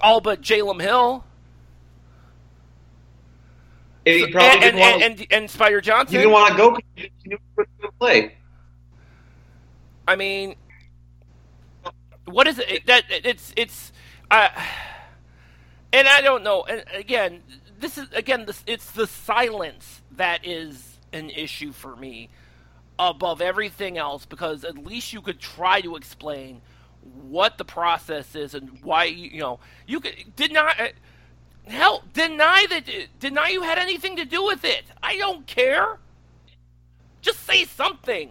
All 0.00 0.20
but 0.20 0.42
Jalen 0.42 0.80
Hill. 0.80 1.24
And 4.04 4.30
probably 4.30 4.54
and, 4.54 4.64
and, 4.64 4.78
want 4.78 5.02
and, 5.02 5.26
and, 5.32 5.50
Spider 5.50 5.80
Johnson. 5.80 6.16
didn't 6.16 6.30
want 6.30 6.52
to 6.52 6.56
go 6.56 6.70
because 6.70 7.10
he 7.22 7.28
knew 7.28 7.36
he 7.36 7.52
was 7.56 7.66
going 7.80 7.90
to 7.90 7.98
play. 7.98 8.36
I 10.06 10.14
mean, 10.14 10.54
what 12.26 12.46
is 12.46 12.60
it? 12.60 12.86
That 12.86 13.02
it's 13.08 13.52
it's, 13.56 13.92
uh, 14.30 14.48
and 15.92 16.06
I 16.06 16.20
don't 16.20 16.44
know. 16.44 16.62
And 16.62 16.84
again, 16.94 17.42
this 17.80 17.98
is 17.98 18.06
again 18.12 18.46
this 18.46 18.62
it's 18.66 18.92
the 18.92 19.08
silence 19.08 20.02
that 20.12 20.46
is 20.46 20.98
an 21.12 21.30
issue 21.30 21.72
for 21.72 21.96
me 21.96 22.28
above 22.98 23.40
everything 23.40 23.98
else 23.98 24.24
because 24.24 24.64
at 24.64 24.78
least 24.78 25.12
you 25.12 25.20
could 25.20 25.40
try 25.40 25.80
to 25.80 25.96
explain 25.96 26.60
what 27.28 27.58
the 27.58 27.64
process 27.64 28.34
is 28.34 28.54
and 28.54 28.82
why 28.82 29.04
you, 29.04 29.40
know 29.40 29.58
you 29.86 30.00
could 30.00 30.14
deny 30.36 30.74
uh, 30.78 31.70
hell 31.70 32.04
deny 32.12 32.66
that 32.70 32.88
deny 33.20 33.48
you 33.48 33.62
had 33.62 33.78
anything 33.78 34.16
to 34.16 34.24
do 34.24 34.44
with 34.44 34.64
it. 34.64 34.84
I 35.02 35.16
don't 35.16 35.46
care. 35.46 35.98
Just 37.20 37.44
say 37.44 37.64
something 37.64 38.30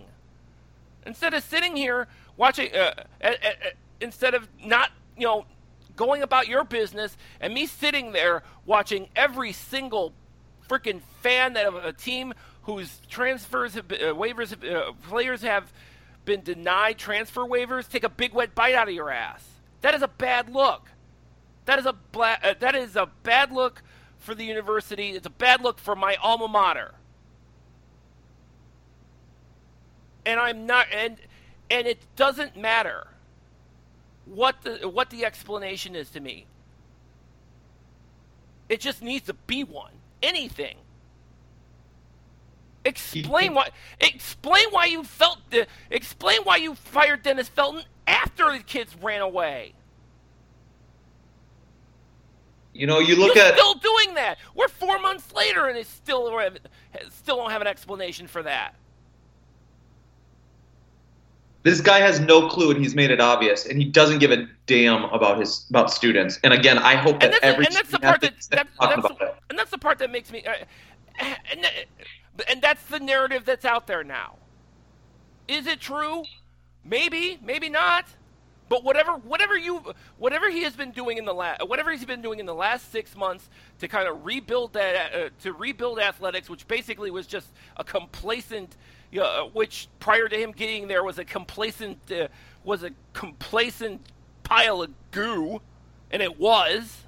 instead 1.05 1.33
of 1.33 1.43
sitting 1.43 1.75
here 1.75 2.07
watching 2.37 2.73
uh, 2.73 2.93
uh, 3.23 3.27
uh, 3.27 3.69
instead 4.01 4.33
of 4.33 4.47
not 4.63 4.91
you 5.17 5.25
know 5.25 5.45
going 5.95 6.21
about 6.21 6.47
your 6.47 6.63
business 6.63 7.15
and 7.39 7.53
me 7.53 7.65
sitting 7.65 8.11
there 8.11 8.43
watching 8.65 9.07
every 9.15 9.51
single 9.51 10.13
freaking 10.67 11.01
fan 11.21 11.53
that 11.53 11.65
of 11.65 11.75
a 11.75 11.93
team 11.93 12.33
whose 12.63 12.99
transfers 13.09 13.75
have 13.75 13.87
been, 13.87 14.01
uh, 14.01 14.13
waivers 14.13 14.49
have, 14.49 14.63
uh, 14.63 14.91
players 15.07 15.41
have 15.41 15.71
been 16.25 16.41
denied 16.41 16.97
transfer 16.97 17.41
waivers 17.41 17.87
take 17.87 18.03
a 18.03 18.09
big 18.09 18.33
wet 18.33 18.53
bite 18.55 18.73
out 18.73 18.87
of 18.87 18.93
your 18.93 19.09
ass 19.09 19.45
that 19.81 19.93
is 19.93 20.01
a 20.01 20.07
bad 20.07 20.49
look 20.49 20.89
that 21.65 21.79
is 21.79 21.85
a 21.85 21.93
bla- 21.93 22.37
uh, 22.43 22.53
that 22.59 22.75
is 22.75 22.95
a 22.95 23.07
bad 23.23 23.51
look 23.51 23.81
for 24.17 24.35
the 24.35 24.43
university 24.43 25.11
it's 25.11 25.27
a 25.27 25.31
bad 25.31 25.61
look 25.61 25.77
for 25.77 25.95
my 25.95 26.15
alma 26.15 26.47
mater 26.47 26.95
and 30.25 30.39
I'm 30.39 30.65
not 30.65 30.87
and 30.91 31.17
and 31.69 31.87
it 31.87 31.99
doesn't 32.15 32.57
matter 32.57 33.07
what 34.25 34.61
the 34.63 34.89
what 34.89 35.09
the 35.09 35.25
explanation 35.25 35.95
is 35.95 36.09
to 36.11 36.19
me. 36.19 36.47
It 38.67 38.79
just 38.79 39.01
needs 39.01 39.27
to 39.27 39.33
be 39.33 39.63
one. 39.63 39.91
Anything. 40.23 40.77
Explain 42.85 43.53
why 43.53 43.69
explain 43.99 44.65
why 44.69 44.85
you 44.85 45.03
felt 45.03 45.39
the 45.49 45.67
explain 45.89 46.41
why 46.43 46.57
you 46.57 46.75
fired 46.75 47.23
Dennis 47.23 47.49
Felton 47.49 47.83
after 48.07 48.51
the 48.51 48.59
kids 48.59 48.95
ran 49.01 49.21
away. 49.21 49.73
You 52.73 52.87
know, 52.87 52.99
you 52.99 53.15
look 53.15 53.35
at 53.37 53.57
still 53.57 53.75
doing 53.75 54.15
that. 54.15 54.37
We're 54.53 54.67
four 54.67 54.99
months 54.99 55.33
later, 55.33 55.67
and 55.67 55.77
it's 55.77 55.89
still 55.89 56.29
still 57.09 57.37
don't 57.37 57.51
have 57.51 57.61
an 57.61 57.67
explanation 57.67 58.27
for 58.27 58.43
that. 58.43 58.75
this 61.65 61.81
guy 61.81 61.99
has 61.99 62.19
no 62.19 62.47
clue 62.47 62.69
and 62.71 62.79
he's 62.79 62.95
made 62.95 63.11
it 63.11 63.19
obvious 63.19 63.65
and 63.65 63.77
he 63.77 63.85
doesn't 63.85 64.19
give 64.19 64.31
a 64.31 64.47
damn 64.67 65.03
about 65.05 65.37
his 65.39 65.65
about 65.69 65.91
students 65.91 66.39
and 66.43 66.53
again 66.53 66.77
i 66.77 66.95
hope 66.95 67.19
that 67.19 67.25
and 67.25 67.33
that's, 67.33 67.43
every 67.43 67.65
and 67.65 67.75
that's 67.75 67.91
the 67.91 67.99
part 67.99 68.21
that, 68.21 68.33
that 68.51 68.67
that's 68.79 69.09
it. 69.09 69.35
and 69.49 69.59
that's 69.59 69.71
the 69.71 69.77
part 69.77 69.97
that 69.97 70.09
makes 70.11 70.31
me 70.31 70.45
uh, 70.45 70.53
and, 71.51 71.65
and 72.47 72.61
that's 72.61 72.83
the 72.85 72.99
narrative 72.99 73.45
that's 73.45 73.65
out 73.65 73.87
there 73.87 74.03
now. 74.03 74.37
Is 75.47 75.67
it 75.67 75.79
true? 75.79 76.23
Maybe 76.83 77.39
maybe 77.43 77.69
not. 77.69 78.05
But 78.67 78.83
whatever 78.83 79.13
whatever 79.13 79.55
you 79.55 79.93
whatever 80.17 80.49
he 80.49 80.63
has 80.63 80.75
been 80.75 80.91
doing 80.91 81.17
in 81.17 81.25
the 81.25 81.33
last 81.33 81.67
whatever 81.67 81.91
he's 81.91 82.03
been 82.05 82.21
doing 82.21 82.39
in 82.39 82.47
the 82.47 82.55
last 82.55 82.91
six 82.91 83.15
months 83.15 83.47
to 83.79 83.87
kind 83.87 84.07
of 84.07 84.25
rebuild 84.25 84.73
that 84.73 85.13
uh, 85.13 85.29
to 85.43 85.53
rebuild 85.53 85.99
athletics 85.99 86.49
which 86.49 86.67
basically 86.67 87.11
was 87.11 87.27
just 87.27 87.49
a 87.77 87.83
complacent 87.83 88.75
you 89.11 89.19
know, 89.19 89.25
uh, 89.25 89.49
which 89.49 89.87
prior 89.99 90.27
to 90.27 90.35
him 90.35 90.51
getting 90.51 90.87
there 90.87 91.03
was 91.03 91.19
a 91.19 91.25
complacent 91.25 91.99
uh, 92.11 92.27
was 92.63 92.81
a 92.81 92.89
complacent 93.13 94.01
pile 94.41 94.81
of 94.81 94.89
goo 95.11 95.61
and 96.09 96.23
it 96.23 96.39
was 96.39 97.04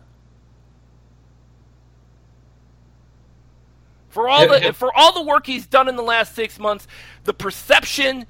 for 4.10 4.30
all 4.30 4.48
the 4.48 4.74
for 4.74 4.92
all 4.96 5.14
the 5.14 5.22
work 5.22 5.46
he's 5.46 5.66
done 5.66 5.88
in 5.88 5.96
the 5.96 6.04
last 6.04 6.36
6 6.36 6.60
months 6.60 6.88
the 7.24 7.34
perception 7.34 8.26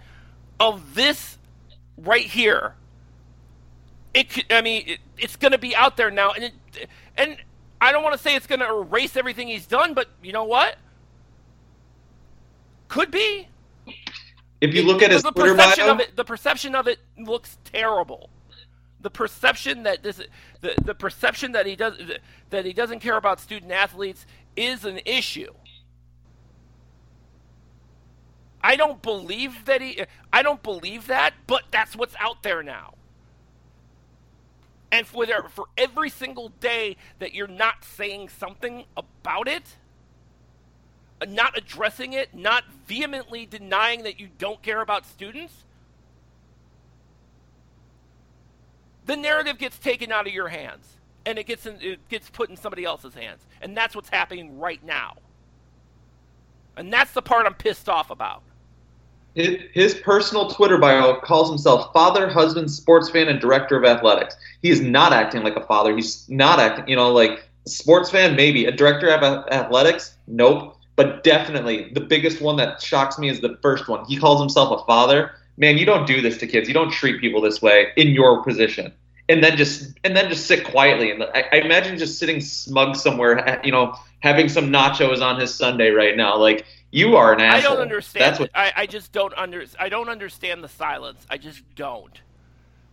of 0.60 0.96
this 0.96 1.38
right 1.98 2.26
here 2.26 2.76
it 4.14 4.30
could, 4.30 4.46
I 4.52 4.62
mean 4.62 4.84
it, 4.88 5.00
it's 5.18 5.36
going 5.36 5.52
to 5.52 5.58
be 5.58 5.76
out 5.76 5.98
there 5.98 6.12
now 6.12 6.32
and 6.32 6.46
it, 6.46 6.54
and 7.18 7.38
I 7.80 7.92
don't 7.92 8.04
want 8.04 8.14
to 8.14 8.22
say 8.22 8.36
it's 8.36 8.48
going 8.48 8.60
to 8.60 8.70
erase 8.70 9.16
everything 9.16 9.48
he's 9.48 9.68
done 9.68 9.94
but 9.94 10.08
you 10.22 10.32
know 10.32 10.44
what 10.44 10.78
could 12.88 13.12
be 13.12 13.48
if 14.62 14.74
you 14.74 14.84
look 14.84 15.02
at 15.02 15.12
his 15.12 15.24
the 15.24 15.32
Twitter 15.32 15.54
perception 15.54 15.86
bio, 15.86 15.94
of 15.94 16.00
it, 16.00 16.16
the 16.16 16.26
perception 16.26 16.76
of 16.76 16.88
it 16.88 17.00
looks 17.18 17.58
terrible. 17.64 18.30
The 19.02 19.10
perception 19.12 19.84
that 19.84 20.02
this, 20.02 20.20
the, 20.62 20.74
the 20.84 20.96
perception 20.96 21.52
that 21.52 21.66
he 21.66 21.76
does 21.76 21.96
that 22.50 22.66
he 22.66 22.74
doesn't 22.74 23.00
care 23.00 23.18
about 23.18 23.40
student 23.40 23.72
athletes 23.72 24.26
is 24.56 24.84
an 24.86 25.00
issue. 25.06 25.54
I 28.68 28.76
don't 28.76 29.02
believe 29.02 29.64
that 29.64 29.82
he. 29.82 30.04
I 30.34 30.44
don't 30.44 30.62
believe 30.62 31.08
that, 31.08 31.34
but 31.48 31.64
that's 31.72 31.96
what's 31.96 32.16
out 32.20 32.44
there 32.44 32.62
now. 32.62 32.96
And 34.92 35.08
for 35.08 35.26
there, 35.26 35.44
for 35.44 35.68
every 35.78 36.10
single 36.10 36.50
day 36.50 36.98
that 37.20 37.34
you're 37.34 37.48
not 37.48 37.86
saying 37.86 38.28
something 38.28 38.84
about 38.98 39.48
it, 39.48 39.64
uh, 41.22 41.28
not 41.30 41.58
addressing 41.58 42.12
it, 42.12 42.36
not 42.36 42.66
vehemently 42.86 43.46
denying 43.46 44.04
that 44.04 44.20
you 44.20 44.28
don't 44.38 44.62
care 44.62 44.82
about 44.82 45.06
students, 45.06 45.64
the 49.06 49.16
narrative 49.16 49.58
gets 49.58 49.80
taken 49.80 50.12
out 50.12 50.28
of 50.28 50.34
your 50.34 50.50
hands 50.50 50.86
and 51.26 51.40
it 51.40 51.46
gets 51.46 51.66
in, 51.66 51.78
it 51.80 52.10
gets 52.10 52.30
put 52.30 52.50
in 52.50 52.58
somebody 52.58 52.84
else's 52.84 53.14
hands, 53.14 53.46
and 53.62 53.78
that's 53.78 53.96
what's 53.96 54.10
happening 54.10 54.60
right 54.60 54.84
now. 54.84 55.16
And 56.76 56.92
that's 56.92 57.14
the 57.14 57.22
part 57.22 57.46
I'm 57.46 57.54
pissed 57.54 57.88
off 57.88 58.10
about. 58.10 58.44
His, 59.38 59.94
personal 59.94 60.50
Twitter 60.50 60.80
bio 60.80 61.20
calls 61.20 61.50
himself 61.50 61.94
father, 61.94 62.28
husband, 62.28 62.72
sports 62.72 63.10
fan, 63.10 63.28
and 63.28 63.40
director 63.40 63.78
of 63.78 63.86
athletics. 63.86 64.36
He 64.64 64.72
is 64.72 64.82
not 64.82 65.14
acting 65.14 65.44
like 65.44 65.56
a 65.56 65.66
father. 65.66 65.96
He's 65.96 66.28
not 66.28 66.60
acting, 66.60 66.88
you 66.88 66.96
know, 66.96 67.12
like 67.14 67.48
sports 67.66 68.10
fan, 68.10 68.36
maybe. 68.36 68.66
A 68.66 68.72
director 68.72 69.10
of 69.10 69.22
athletics, 69.52 70.16
nope. 70.28 70.76
But 70.96 71.24
definitely, 71.24 71.92
the 71.94 72.02
biggest 72.02 72.42
one 72.42 72.56
that 72.56 72.82
shocks 72.82 73.20
me 73.20 73.30
is 73.30 73.40
the 73.40 73.60
first 73.62 73.88
one. 73.88 74.04
He 74.06 74.18
calls 74.18 74.40
himself 74.40 74.82
a 74.82 74.84
father. 74.86 75.32
Man, 75.58 75.78
you 75.78 75.86
don't 75.86 76.08
do 76.08 76.22
this 76.22 76.38
to 76.40 76.48
kids. 76.48 76.68
You 76.68 76.74
don't 76.74 76.92
treat 76.92 77.22
people 77.22 77.40
this 77.40 77.62
way 77.62 77.90
in 77.96 78.08
your 78.10 78.44
position. 78.44 78.92
And 79.30 79.44
then 79.44 79.56
just 79.58 80.00
and 80.04 80.18
then 80.18 80.30
just 80.30 80.48
sit 80.48 80.64
quietly. 80.64 81.12
And 81.12 81.24
I, 81.24 81.46
I 81.52 81.56
imagine 81.58 81.98
just 82.00 82.18
sitting 82.18 82.42
smug 82.42 82.96
somewhere, 82.96 83.62
you 83.64 83.72
know, 83.72 83.94
having 84.22 84.50
some 84.50 84.70
nachos 84.70 85.22
on 85.22 85.40
his 85.40 85.54
Sunday 85.54 85.90
right 85.92 86.18
now. 86.18 86.38
Like 86.38 86.66
you 86.92 87.16
are 87.16 87.34
an 87.34 87.42
asshole. 87.42 87.74
I 87.74 87.76
don't 87.76 87.82
understand. 87.82 88.26
That's 88.26 88.40
what 88.40 88.52
I, 88.56 88.74
I 88.76 88.86
just 88.86 89.12
don't 89.12 89.34
under. 89.38 89.66
I 89.80 89.90
don't 89.90 90.10
understand 90.10 90.64
the 90.64 90.70
silence. 90.70 91.26
I 91.30 91.38
just 91.38 91.64
don't. 91.76 92.22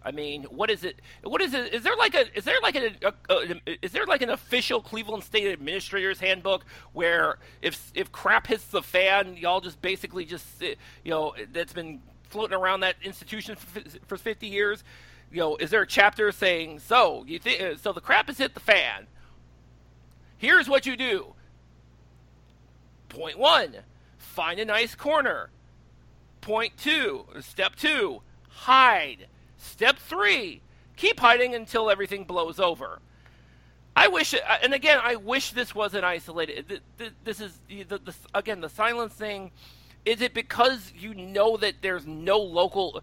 I 0.05 0.11
mean, 0.11 0.43
what 0.45 0.71
is 0.71 0.85
it? 0.85 1.01
What 1.23 1.41
is 1.41 1.55
it? 1.55 1.73
Is 1.73 1.83
there 1.83 1.97
like 1.97 2.15
a? 2.15 2.37
Is 2.37 2.45
there 2.45 2.59
like 2.63 2.77
a? 2.77 2.91
a, 3.03 3.15
a 3.31 3.79
is 3.83 3.93
there 3.93 4.05
like 4.05 4.21
an 4.21 4.31
official 4.31 4.83
Cleveland 4.83 5.25
State 5.25 5.47
Administrator's 5.47 6.21
Handbook 6.21 6.65
where 6.93 7.39
if 7.63 7.91
if 7.95 8.13
crap 8.13 8.49
hits 8.49 8.65
the 8.67 8.83
fan, 8.83 9.37
y'all 9.37 9.61
just 9.61 9.81
basically 9.81 10.25
just 10.25 10.45
you 10.61 10.77
know 11.07 11.35
that's 11.53 11.73
been 11.73 12.03
floating 12.29 12.57
around 12.57 12.81
that 12.81 12.97
institution 13.03 13.55
for, 13.55 13.81
for 14.07 14.17
50 14.17 14.47
years. 14.47 14.85
You 15.31 15.41
know, 15.41 15.57
is 15.57 15.71
there 15.71 15.83
a 15.83 15.87
chapter 15.87 16.31
saying 16.33 16.81
so? 16.81 17.25
You 17.27 17.39
think 17.39 17.79
so? 17.79 17.93
The 17.93 18.01
crap 18.01 18.27
has 18.27 18.39
hit 18.39 18.55
the 18.55 18.61
fan. 18.61 19.07
Here's 20.37 20.69
what 20.69 20.85
you 20.85 20.97
do. 20.97 21.35
Point 23.15 23.39
one, 23.39 23.77
find 24.19 24.59
a 24.59 24.65
nice 24.65 24.97
corner. 24.97 25.51
Point 26.41 26.77
two, 26.77 27.27
step 27.41 27.77
two, 27.77 28.23
hide. 28.49 29.29
Step 29.57 29.99
three, 29.99 30.63
keep 30.97 31.21
hiding 31.21 31.55
until 31.55 31.91
everything 31.91 32.25
blows 32.25 32.59
over. 32.59 32.99
I 33.95 34.09
wish, 34.09 34.35
uh, 34.35 34.39
and 34.65 34.75
again, 34.75 34.99
I 35.01 35.15
wish 35.15 35.53
this 35.53 35.77
wasn't 35.77 36.05
isolated. 36.05 36.83
This 37.23 37.41
is 37.41 37.61
again 38.35 38.61
the 38.61 38.69
silence 38.69 39.15
thing. 39.15 39.53
Is 40.05 40.21
it 40.21 40.35
because 40.35 40.93
you 40.99 41.15
know 41.15 41.57
that 41.59 41.75
there's 41.83 42.07
no 42.07 42.39
local, 42.39 43.01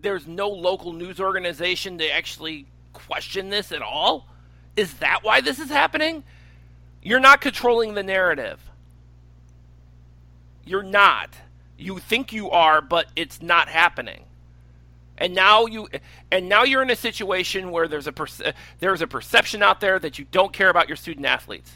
there's 0.00 0.26
no 0.28 0.48
local 0.48 0.92
news 0.92 1.18
organization 1.18 1.98
to 1.98 2.08
actually 2.08 2.66
question 2.92 3.50
this 3.50 3.72
at 3.72 3.82
all? 3.82 4.28
Is 4.76 4.94
that 4.94 5.24
why 5.24 5.40
this 5.40 5.58
is 5.58 5.68
happening? 5.68 6.22
You're 7.02 7.20
not 7.20 7.40
controlling 7.40 7.94
the 7.94 8.04
narrative. 8.04 8.60
You're 10.66 10.82
not. 10.82 11.30
You 11.78 11.98
think 11.98 12.32
you 12.32 12.50
are, 12.50 12.82
but 12.82 13.06
it's 13.16 13.40
not 13.40 13.68
happening. 13.68 14.24
And 15.18 15.34
now 15.34 15.64
you 15.64 15.88
and 16.30 16.48
now 16.48 16.64
you're 16.64 16.82
in 16.82 16.90
a 16.90 16.96
situation 16.96 17.70
where 17.70 17.88
there's 17.88 18.06
a 18.06 18.12
there's 18.80 19.00
a 19.00 19.06
perception 19.06 19.62
out 19.62 19.80
there 19.80 19.98
that 19.98 20.18
you 20.18 20.26
don't 20.30 20.52
care 20.52 20.68
about 20.68 20.88
your 20.88 20.96
student 20.96 21.24
athletes. 21.24 21.72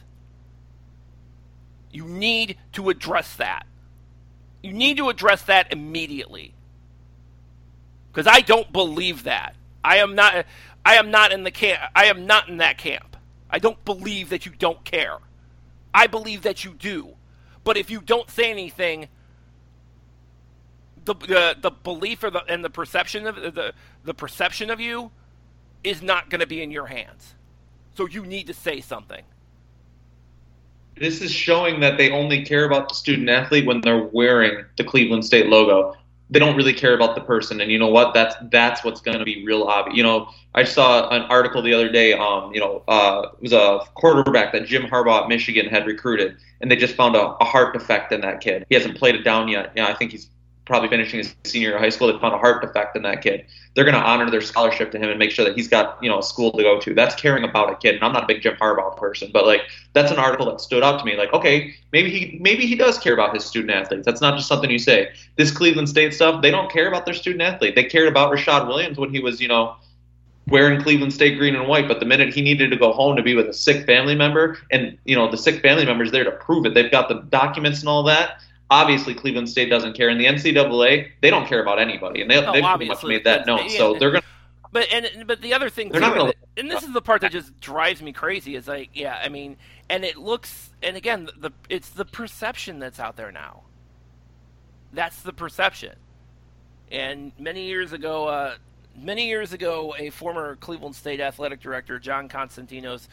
You 1.91 2.05
need 2.05 2.59
to 2.73 2.91
address 2.91 3.37
that. 3.37 3.67
You 4.63 4.73
need 4.73 4.99
to 4.99 5.09
address 5.09 5.43
that 5.43 5.73
immediately. 5.73 6.53
Cuz 8.13 8.27
I 8.27 8.41
don't 8.41 8.71
believe 8.73 9.23
that. 9.25 9.55
I 9.83 9.99
am 9.99 10.15
not 10.15 10.45
I 10.85 10.97
am 10.97 11.11
not 11.11 11.33
in 11.33 11.45
the 11.45 11.51
camp 11.51 11.81
I 11.95 12.07
am 12.07 12.27
not 12.27 12.49
in 12.49 12.59
that 12.59 12.77
camp. 12.77 13.17
I 13.49 13.59
don't 13.59 13.83
believe 13.87 14.29
that 14.29 14.45
you 14.45 14.53
don't 14.59 14.85
care. 14.85 15.17
I 15.95 16.09
believe 16.09 16.43
that 16.43 16.65
you 16.65 16.73
do. 16.73 17.17
But 17.71 17.77
if 17.77 17.89
you 17.89 18.01
don't 18.01 18.29
say 18.29 18.51
anything, 18.51 19.07
the 21.05 21.15
the, 21.15 21.57
the 21.61 21.71
belief 21.71 22.25
or 22.25 22.31
the 22.33 22.43
and 22.49 22.65
the 22.65 22.69
perception 22.69 23.29
of 23.29 23.37
the 23.37 23.73
the 24.03 24.13
perception 24.13 24.71
of 24.71 24.81
you 24.81 25.13
is 25.85 26.03
not 26.03 26.31
going 26.31 26.41
to 26.41 26.49
be 26.49 26.65
in 26.65 26.73
your 26.73 26.87
hands. 26.87 27.35
So 27.95 28.09
you 28.09 28.27
need 28.27 28.49
to 28.49 28.55
say 28.55 28.81
something. 28.81 29.23
This 30.97 31.23
is 31.23 31.31
showing 31.31 31.79
that 31.79 31.97
they 31.97 32.11
only 32.11 32.45
care 32.45 32.65
about 32.65 32.89
the 32.89 32.97
student 32.97 33.29
athlete 33.29 33.67
when 33.67 33.81
they're 33.83 34.03
wearing 34.03 34.65
the 34.77 34.83
Cleveland 34.83 35.25
State 35.25 35.47
logo. 35.47 35.97
They 36.31 36.39
don't 36.39 36.57
really 36.57 36.73
care 36.73 36.95
about 36.95 37.17
the 37.17 37.21
person, 37.21 37.61
and 37.61 37.71
you 37.71 37.79
know 37.79 37.89
what? 37.89 38.15
That's 38.15 38.37
that's 38.51 38.85
what's 38.85 39.01
going 39.01 39.19
to 39.19 39.25
be 39.25 39.45
real 39.45 39.65
obvious. 39.65 39.97
You 39.97 40.05
know, 40.05 40.29
I 40.55 40.65
saw 40.65 41.09
an 41.09 41.23
article 41.23 41.61
the 41.61 41.75
other 41.75 41.91
day. 41.91 42.13
Um, 42.13 42.55
you 42.55 42.61
know, 42.61 42.83
uh, 42.87 43.29
it 43.33 43.43
was 43.43 43.53
a 43.53 43.81
quarterback 43.95 44.53
that 44.53 44.67
Jim 44.67 44.85
Harbaugh 44.85 45.23
at 45.23 45.29
Michigan 45.29 45.67
had 45.67 45.87
recruited, 45.87 46.37
and 46.61 46.71
they 46.71 46.77
just 46.77 46.95
found 46.95 47.17
a, 47.17 47.37
a 47.41 47.45
heart 47.45 47.73
defect 47.73 48.13
in 48.13 48.21
that 48.21 48.41
kid. 48.41 48.65
He 48.69 48.75
hasn't 48.75 48.97
played 48.97 49.17
it 49.17 49.23
down 49.23 49.49
yet. 49.49 49.73
You 49.75 49.83
know, 49.83 49.89
I 49.89 49.95
think 49.95 50.13
he's 50.13 50.29
probably 50.65 50.89
finishing 50.89 51.19
his 51.19 51.35
senior 51.45 51.69
year 51.69 51.77
of 51.77 51.83
high 51.83 51.89
school, 51.89 52.13
they 52.13 52.19
found 52.21 52.35
a 52.35 52.39
heart 52.39 52.63
defect 52.63 52.97
in 52.97 53.03
that 53.03 53.23
kid. 53.23 53.45
They're 53.75 53.85
going 53.85 53.97
to 53.97 54.03
honor 54.03 54.31
their 54.31 54.41
scholarship 54.41 54.91
to 54.93 54.99
him 54.99 55.11
and 55.11 55.19
make 55.19 55.31
sure 55.31 55.45
that 55.45 55.57
he's 55.57 55.69
got 55.69 56.03
you 56.03 56.09
know 56.09 56.19
a 56.19 56.23
school 56.23 56.53
to 56.53 56.63
go 56.63 56.79
to. 56.81 56.95
That's 56.95 57.15
caring 57.15 57.45
about 57.45 57.73
a 57.73 57.77
kid. 57.77 57.97
And 57.97 58.05
I'm 58.05 58.13
not 58.13 58.25
a 58.25 58.27
big 58.27 58.43
Jim 58.43 58.57
Harbaugh 58.57 58.97
person, 58.97 59.31
but 59.33 59.47
like 59.47 59.63
that's 59.93 60.11
an 60.13 60.19
article 60.19 60.47
that 60.47 60.61
stood 60.61 60.83
out 60.83 60.99
to 60.99 61.05
me. 61.05 61.17
Like, 61.17 61.33
okay, 61.33 61.75
maybe 61.93 62.11
he 62.11 62.39
maybe 62.41 62.67
he 62.67 62.77
does 62.77 62.99
care 62.99 63.15
about 63.15 63.35
his 63.35 63.45
student 63.45 63.73
athletes. 63.73 64.05
That's 64.05 64.21
not 64.21 64.37
just 64.37 64.49
something 64.49 64.71
you 64.71 64.79
say. 64.79 65.11
This 65.37 65.51
Cleveland 65.51 65.89
State 65.89 66.15
stuff, 66.15 66.43
they 66.43 66.51
don't 66.51 66.71
care 66.71 66.89
about 66.89 67.05
their 67.05 67.15
student 67.15 67.43
athlete. 67.43 67.75
They 67.75 67.85
cared 67.85 68.09
about 68.09 68.33
Rashad 68.33 68.67
Williams 68.67 68.99
when 68.99 69.13
he 69.13 69.21
was 69.21 69.41
you 69.41 69.49
know 69.49 69.77
wearing 70.47 70.81
Cleveland 70.81 71.13
State 71.13 71.39
green 71.39 71.55
and 71.55 71.69
white, 71.69 71.87
but 71.89 72.01
the 72.01 72.07
minute 72.07 72.35
he 72.35 72.43
needed 72.43 72.71
to 72.71 72.77
go 72.77 72.93
home 72.93 73.17
to 73.17 73.23
be 73.23 73.35
with 73.35 73.49
a 73.49 73.53
sick 73.53 73.87
family 73.87 74.15
member, 74.15 74.59
and 74.71 74.99
you 75.05 75.17
know 75.17 75.31
the 75.31 75.37
sick 75.37 75.63
family 75.63 75.85
member's 75.85 76.11
there 76.11 76.25
to 76.25 76.33
prove 76.33 76.67
it, 76.67 76.75
they've 76.75 76.91
got 76.91 77.09
the 77.09 77.23
documents 77.31 77.81
and 77.81 77.89
all 77.89 78.03
that 78.03 78.41
obviously 78.71 79.15
Cleveland 79.15 79.49
State 79.49 79.69
doesn't 79.69 79.95
care, 79.95 80.09
and 80.09 80.21
the 80.21 80.27
NCAA 80.27 81.11
they 81.21 81.31
don't 81.31 81.47
care 81.47 81.61
about 81.63 81.79
anybody, 81.79 82.23
and 82.23 82.31
they, 82.31 82.39
Oh, 82.45 82.53
they've 82.53 82.65
pretty 82.65 82.87
much 82.87 83.03
made 83.05 83.25
that 83.25 83.47
known. 83.47 83.61
yeah, 83.69 83.77
So 83.79 83.95
they're 83.95 84.13
gonna. 84.13 84.23
But 84.73 84.87
and 84.93 85.27
but 85.27 85.41
the 85.43 85.53
other 85.53 85.69
thing 85.69 85.89
They're 85.91 86.01
too, 86.01 86.07
not 86.07 86.17
gonna- 86.17 86.33
and 86.57 86.71
this 86.71 86.83
is 86.85 86.93
the 86.93 87.03
part 87.03 87.21
that 87.23 87.33
just 87.33 87.59
drives 87.61 88.01
me 88.01 88.13
crazy 88.13 88.55
is 88.55 88.69
like, 88.69 88.91
yeah, 88.95 89.21
I 89.23 89.29
mean, 89.29 89.57
and 89.89 90.05
it 90.05 90.17
looks, 90.17 90.71
and 90.83 90.97
again, 90.97 91.29
the 91.37 91.51
it's 91.69 91.89
the 91.91 92.05
perception 92.05 92.79
that's 92.79 93.01
out 93.01 93.17
there 93.17 93.33
now. 93.33 93.63
That's 94.93 95.23
the 95.23 95.33
perception. 95.33 95.95
And 96.91 97.33
many 97.39 97.67
years 97.67 97.93
ago, 97.93 98.27
uh, 98.29 98.55
many 98.97 99.27
years 99.29 99.53
ago, 99.53 99.95
a 99.99 100.11
former 100.11 100.57
Cleveland 100.57 100.97
State 100.97 101.21
athletic 101.21 101.61
director, 101.61 101.99
John 101.99 102.29
Konstantinos, 102.29 103.07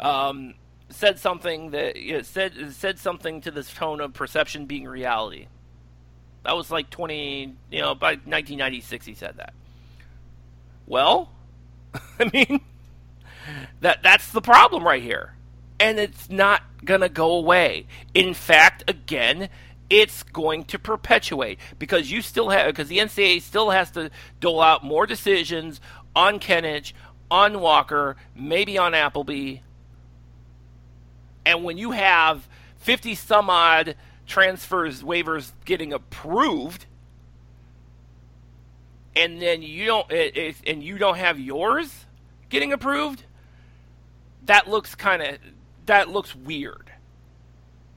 um, 0.00 0.54
said 0.94 1.18
something 1.18 1.70
that 1.70 1.96
you 1.96 2.14
know, 2.14 2.22
said 2.22 2.72
said 2.72 2.98
something 2.98 3.40
to 3.42 3.50
this 3.50 3.72
tone 3.72 4.00
of 4.00 4.12
perception 4.12 4.66
being 4.66 4.86
reality. 4.86 5.46
That 6.44 6.56
was 6.56 6.70
like 6.70 6.90
twenty, 6.90 7.54
you 7.70 7.80
know, 7.80 7.94
by 7.94 8.12
1996 8.12 9.06
he 9.06 9.14
said 9.14 9.36
that. 9.36 9.54
Well, 10.86 11.30
I 12.18 12.30
mean, 12.32 12.60
that 13.80 14.02
that's 14.02 14.30
the 14.32 14.40
problem 14.40 14.84
right 14.84 15.02
here, 15.02 15.34
and 15.78 15.98
it's 15.98 16.28
not 16.28 16.62
gonna 16.84 17.08
go 17.08 17.32
away. 17.32 17.86
In 18.14 18.34
fact, 18.34 18.84
again, 18.88 19.48
it's 19.92 20.22
going 20.22 20.64
to 20.64 20.78
perpetuate 20.78 21.58
because 21.78 22.10
you 22.10 22.22
still 22.22 22.48
have 22.48 22.66
because 22.66 22.88
the 22.88 22.98
NCAA 22.98 23.42
still 23.42 23.70
has 23.70 23.90
to 23.92 24.10
dole 24.40 24.62
out 24.62 24.82
more 24.82 25.06
decisions 25.06 25.80
on 26.16 26.40
Kenic, 26.40 26.92
on 27.30 27.60
Walker, 27.60 28.16
maybe 28.34 28.78
on 28.78 28.94
Appleby, 28.94 29.58
and 31.44 31.64
when 31.64 31.78
you 31.78 31.90
have 31.92 32.48
fifty 32.76 33.14
some 33.14 33.50
odd 33.50 33.96
transfers 34.26 35.02
waivers 35.02 35.52
getting 35.64 35.92
approved 35.92 36.86
and 39.14 39.42
then 39.42 39.62
you 39.62 39.84
don't 39.84 40.10
it, 40.10 40.36
it, 40.36 40.56
and 40.66 40.82
you 40.82 40.96
don't 40.96 41.18
have 41.18 41.38
yours 41.38 42.06
getting 42.48 42.72
approved 42.72 43.24
that 44.46 44.68
looks 44.68 44.94
kind 44.94 45.22
of 45.22 45.38
that 45.86 46.08
looks 46.08 46.34
weird. 46.34 46.90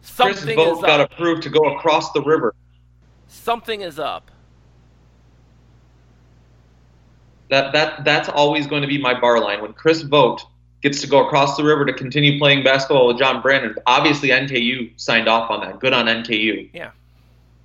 Chris 0.02 0.40
something 0.40 0.56
Vogt 0.56 0.78
is 0.78 0.84
got 0.84 1.02
approved 1.02 1.44
to 1.44 1.50
go 1.50 1.76
across 1.76 2.12
the 2.12 2.22
river. 2.22 2.54
something 3.28 3.82
is 3.82 4.00
up. 4.00 4.32
That 7.50 7.74
that 7.74 8.04
that's 8.06 8.30
always 8.30 8.68
going 8.68 8.82
to 8.82 8.88
be 8.88 8.98
my 8.98 9.20
bar 9.20 9.40
line. 9.40 9.62
When 9.62 9.74
Chris 9.74 10.02
Vogt 10.02 10.46
gets 10.86 11.02
to 11.02 11.08
go 11.08 11.26
across 11.26 11.58
the 11.58 11.64
river 11.64 11.84
to 11.84 11.92
continue 11.92 12.38
playing 12.38 12.64
basketball 12.64 13.08
with 13.08 13.18
John 13.18 13.42
Brannen. 13.42 13.76
Obviously, 13.88 14.30
NKU 14.30 14.92
signed 14.98 15.28
off 15.28 15.50
on 15.50 15.62
that. 15.62 15.80
Good 15.80 15.94
on 15.94 16.06
NKU. 16.06 16.70
Yeah. 16.74 16.92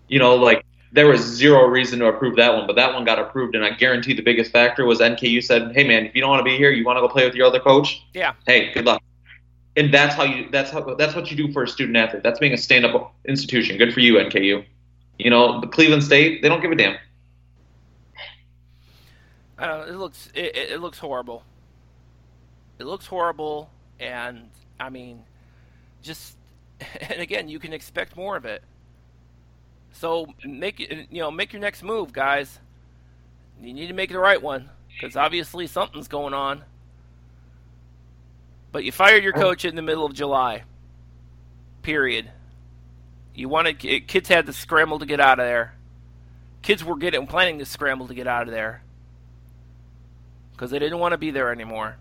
You 0.09 0.18
know, 0.18 0.37
like 0.37 0.64
there 0.90 1.06
was 1.06 1.20
zero 1.20 1.66
reason 1.66 1.98
to 1.98 2.06
approve 2.06 2.37
that 2.37 2.54
one, 2.54 2.66
but 2.66 2.76
that 2.76 2.94
one 2.94 3.04
got 3.04 3.18
approved, 3.18 3.54
and 3.54 3.62
I 3.62 3.72
guarantee 3.72 4.14
the 4.14 4.22
biggest 4.22 4.50
factor 4.50 4.87
was 4.87 5.00
NKU 5.00 5.44
said, 5.44 5.72
"Hey, 5.74 5.85
man, 5.85 6.06
if 6.06 6.14
you 6.14 6.22
don't 6.22 6.30
want 6.30 6.40
to 6.40 6.44
be 6.44 6.56
here, 6.56 6.70
you 6.70 6.83
want 6.83 6.96
to 6.96 7.02
go 7.02 7.09
play 7.09 7.26
with 7.26 7.35
your 7.35 7.46
other 7.46 7.61
coach. 7.61 8.02
yeah 8.14 8.33
Hey, 8.46 8.72
good 8.72 8.87
luck." 8.87 9.02
And 9.76 9.92
that's 9.92 10.14
how 10.14 10.24
you. 10.24 10.48
That's 10.50 10.70
how. 10.70 10.94
That's 10.94 11.14
what 11.14 11.30
you 11.30 11.37
do 11.37 11.52
for 11.52 11.64
a 11.64 11.68
student 11.68 11.98
athlete. 11.98 12.22
That's 12.22 12.38
being 12.38 12.54
a 12.54 12.59
stand-up 12.59 13.14
institution. 13.28 13.76
Good 13.76 13.92
for 13.92 14.00
you, 14.00 14.14
NKU. 14.14 14.64
You 15.18 15.30
know, 15.30 15.61
the 15.61 15.66
Cleveland 15.66 16.02
State, 16.02 16.40
they 16.40 16.48
don't 16.48 16.62
give 16.62 16.72
a 16.72 16.74
damn. 16.74 16.96
I 19.59 19.66
don't 19.66 19.80
know, 19.80 19.92
it 19.92 19.98
looks 19.98 20.30
it, 20.35 20.56
it 20.56 20.70
it 20.70 20.80
looks 20.80 20.98
horrible 20.98 21.44
it 22.80 22.86
looks 22.86 23.06
horrible 23.06 23.70
and 23.98 24.48
i 24.78 24.88
mean 24.88 25.22
just 26.02 26.36
and 27.00 27.20
again 27.20 27.48
you 27.48 27.58
can 27.58 27.72
expect 27.72 28.16
more 28.16 28.36
of 28.36 28.44
it. 28.44 28.62
So 29.92 30.26
make 30.44 30.78
you 30.78 31.20
know 31.20 31.30
make 31.30 31.52
your 31.52 31.60
next 31.60 31.82
move 31.82 32.12
guys. 32.12 32.58
You 33.60 33.74
need 33.74 33.88
to 33.88 33.92
make 33.92 34.10
the 34.10 34.18
right 34.18 34.40
one 34.40 34.70
because 34.88 35.16
obviously 35.16 35.66
something's 35.66 36.08
going 36.08 36.34
on. 36.34 36.64
But 38.72 38.84
you 38.84 38.92
fired 38.92 39.22
your 39.22 39.36
oh. 39.36 39.40
coach 39.40 39.64
in 39.64 39.74
the 39.74 39.82
middle 39.82 40.06
of 40.06 40.14
july. 40.14 40.62
Period. 41.82 42.30
You 43.34 43.48
wanted 43.48 43.78
kids 44.06 44.28
had 44.28 44.46
to 44.46 44.52
scramble 44.52 44.98
to 44.98 45.06
get 45.06 45.20
out 45.20 45.40
of 45.40 45.46
there. 45.46 45.74
Kids 46.62 46.84
were 46.84 46.96
getting 46.96 47.26
planning 47.26 47.58
to 47.58 47.64
scramble 47.64 48.06
to 48.08 48.14
get 48.14 48.26
out 48.26 48.46
of 48.46 48.52
there. 48.52 48.82
Because 50.52 50.70
they 50.70 50.78
didn't 50.78 50.98
want 50.98 51.12
to 51.12 51.18
be 51.18 51.30
there 51.30 51.50
anymore. 51.50 51.96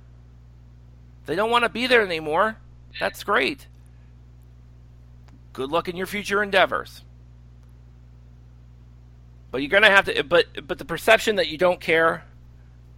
They 1.30 1.36
don't 1.36 1.52
want 1.52 1.64
to 1.64 1.70
be 1.70 1.86
there 1.86 2.02
anymore. 2.02 2.58
That's 3.00 3.24
great. 3.24 3.68
Good 5.54 5.70
luck 5.70 5.88
in 5.88 5.96
your 5.96 6.08
future 6.08 6.42
endeavors. 6.42 7.04
But 9.52 9.62
you're 9.62 9.70
gonna 9.70 9.92
have 9.92 10.06
to. 10.06 10.24
But 10.24 10.66
but 10.66 10.80
the 10.80 10.86
perception 10.86 11.36
that 11.36 11.48
you 11.48 11.60
don't 11.60 11.80
care, 11.80 12.24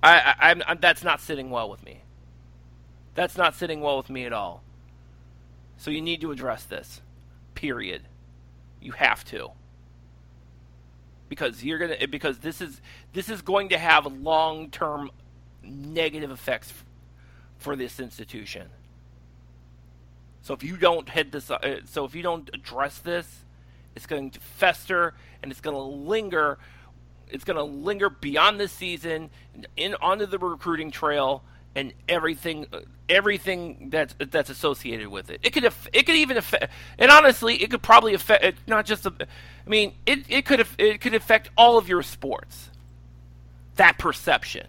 I, 0.02 0.16
I 0.40 0.50
I'm, 0.50 0.64
I'm 0.66 0.78
that's 0.80 1.04
not 1.04 1.20
sitting 1.20 1.50
well 1.50 1.70
with 1.70 1.84
me. 1.84 2.04
That's 3.16 3.36
not 3.36 3.54
sitting 3.54 3.82
well 3.82 3.98
with 3.98 4.10
me 4.10 4.24
at 4.24 4.32
all. 4.32 4.64
So 5.78 5.92
you 5.92 6.00
need 6.00 6.22
to 6.22 6.32
address 6.32 6.64
this. 6.64 7.02
Period. 7.54 8.04
You 8.80 8.94
have 8.94 9.26
to 9.26 9.50
because 11.28 11.66
you're 11.66 11.80
gonna 11.80 12.08
because 12.08 12.38
this 12.38 12.62
is 12.62 12.80
this 13.12 13.28
is 13.28 13.42
going 13.42 13.68
to 13.70 13.78
have 13.78 14.06
long 14.06 14.70
term 14.70 15.12
negative 15.64 16.32
effects 16.32 16.72
for 17.62 17.76
this 17.76 18.00
institution. 18.00 18.68
So 20.42 20.54
if 20.54 20.64
you 20.64 20.76
don't 20.76 21.08
head 21.08 21.32
this, 21.32 21.52
uh, 21.52 21.82
so 21.86 22.06
if 22.06 22.16
you 22.16 22.24
don't 22.24 22.50
address 22.54 22.98
this, 22.98 23.28
it's 23.96 24.08
going 24.08 24.32
to 24.32 24.40
fester 24.40 25.14
and 25.42 25.52
it's 25.52 25.62
going 25.62 25.76
to 25.76 25.82
linger. 25.82 26.58
It's 27.30 27.44
going 27.44 27.58
to 27.58 27.64
linger 27.64 28.10
beyond 28.10 28.60
this 28.60 28.72
season, 28.72 29.30
in 29.78 29.96
onto 30.02 30.26
the 30.26 30.40
recruiting 30.40 30.92
trail, 30.92 31.44
and 31.76 31.94
everything, 32.10 32.66
uh, 32.74 32.80
everything 33.08 33.90
that's 33.90 34.16
that's 34.32 34.50
associated 34.50 35.08
with 35.08 35.30
it. 35.30 35.40
It 35.44 35.52
could, 35.52 35.64
it 35.94 36.06
could 36.06 36.16
even 36.16 36.38
affect, 36.38 36.72
and 36.98 37.12
honestly, 37.12 37.56
it 37.62 37.70
could 37.70 37.82
probably 37.82 38.14
affect 38.14 38.68
not 38.68 38.86
just 38.86 39.04
the. 39.04 39.12
I 39.20 39.70
mean, 39.70 39.94
it 40.06 40.26
it 40.28 40.46
could 40.46 40.66
it 40.78 41.00
could 41.00 41.14
affect 41.14 41.50
all 41.56 41.78
of 41.78 41.88
your 41.88 42.02
sports. 42.02 42.70
That 43.76 43.98
perception. 43.98 44.68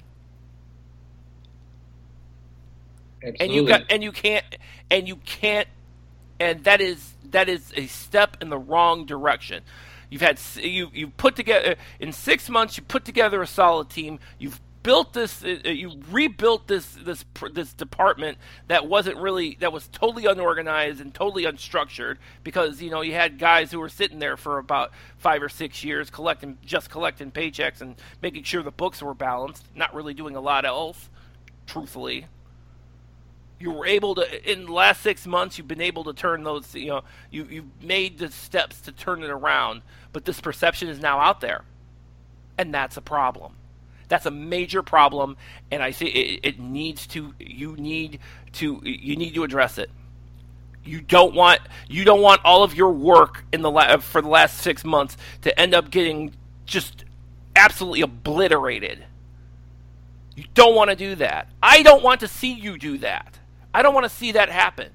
And 3.41 3.53
you 3.53 3.67
got 3.67 3.83
and 3.91 4.03
you 4.03 4.13
can't 4.13 4.45
and 4.91 5.09
you 5.09 5.17
can't 5.17 5.69
and 6.41 6.65
that 6.65 6.81
is 6.81 7.15
that 7.31 7.49
is 7.49 7.73
a 7.77 7.87
step 7.87 8.37
in 8.41 8.51
the 8.51 8.59
wrong 8.59 9.07
direction 9.07 9.63
You've 10.13 10.21
had 10.21 10.39
you 10.57 10.91
you 10.93 11.09
put 11.09 11.37
together 11.37 11.77
in 11.99 12.13
six 12.13 12.51
months. 12.51 12.77
You 12.77 12.83
put 12.83 13.07
together 13.07 13.41
a 13.41 13.47
solid 13.47 13.89
team. 13.89 14.19
You've 14.39 14.61
built 14.83 15.15
this 15.15 15.43
uh, 15.43 15.57
uh, 15.65 15.71
you 15.71 16.03
rebuilt 16.11 16.69
this 16.69 16.99
this 17.03 17.25
this 17.55 17.73
department 17.73 18.37
that 18.69 18.87
wasn't 18.87 19.17
really 19.17 19.57
that 19.61 19.73
was 19.73 19.89
totally 19.89 20.27
unorganized 20.27 21.01
and 21.01 21.15
totally 21.15 21.45
unstructured 21.45 22.19
because 22.45 22.83
you 22.83 22.91
know 22.91 23.01
you 23.01 23.15
had 23.15 23.39
guys 23.39 23.73
who 23.73 23.81
were 23.81 23.89
sitting 23.89 24.19
there 24.19 24.37
for 24.37 24.59
about 24.59 24.91
5 25.17 25.45
or 25.45 25.49
6 25.49 25.85
years 25.85 26.11
collecting 26.11 26.59
just 26.63 26.91
collecting 26.91 27.31
paychecks 27.31 27.81
and 27.81 27.95
making 28.21 28.43
sure 28.43 28.63
the 28.63 28.71
books 28.71 29.01
were 29.01 29.15
balanced 29.15 29.65
not 29.75 29.95
really 29.95 30.15
doing 30.15 30.35
a 30.37 30.41
lot 30.41 30.65
else 30.65 31.09
truthfully 31.65 32.27
you 33.62 33.70
were 33.70 33.87
able 33.87 34.14
to 34.14 34.51
in 34.51 34.66
the 34.66 34.72
last 34.72 35.03
6 35.03 35.27
months 35.27 35.57
you've 35.57 35.68
been 35.68 35.81
able 35.81 36.05
to 36.05 36.12
turn 36.12 36.42
those 36.42 36.75
you 36.75 36.88
know 36.88 37.03
you 37.31 37.46
you've 37.51 37.83
made 37.83 38.18
the 38.18 38.31
steps 38.31 38.81
to 38.83 38.92
turn 38.92 39.22
it 39.22 39.31
around 39.31 39.83
but 40.12 40.25
this 40.25 40.40
perception 40.40 40.88
is 40.88 41.01
now 41.01 41.18
out 41.18 41.40
there 41.40 41.64
and 42.59 42.75
that's 42.75 42.96
a 42.96 43.01
problem 43.01 43.55
that's 44.12 44.27
a 44.27 44.31
major 44.31 44.83
problem, 44.83 45.38
and 45.70 45.83
I 45.83 45.90
see 45.90 46.05
it, 46.05 46.40
it 46.42 46.61
needs 46.61 47.07
to. 47.09 47.33
You 47.38 47.75
need 47.77 48.18
to. 48.53 48.83
You 48.85 49.16
need 49.16 49.33
to 49.33 49.42
address 49.42 49.79
it. 49.79 49.90
You 50.85 51.01
don't 51.01 51.35
want 51.35 51.61
you 51.88 52.05
don't 52.05 52.20
want 52.20 52.42
all 52.44 52.62
of 52.62 52.75
your 52.75 52.90
work 52.90 53.42
in 53.55 53.62
the 53.62 53.70
la- 53.70 53.96
for 53.96 54.20
the 54.20 54.29
last 54.29 54.59
six 54.59 54.85
months 54.85 55.16
to 55.40 55.59
end 55.59 55.75
up 55.75 55.90
getting 55.90 56.35
just 56.66 57.07
absolutely 57.57 58.03
obliterated. 58.03 59.03
You 60.37 60.44
don't 60.53 60.75
want 60.75 60.90
to 60.90 60.96
do 60.96 61.14
that. 61.14 61.48
I 61.62 61.83
don't 61.83 62.03
want 62.03 62.20
to 62.20 62.29
see 62.29 62.53
you 62.53 62.77
do 62.77 62.98
that. 62.98 63.38
I 63.75 63.83
don't 63.83 63.95
want 63.95 64.05
to 64.05 64.11
see 64.11 64.33
that 64.33 64.49
happen. 64.49 64.91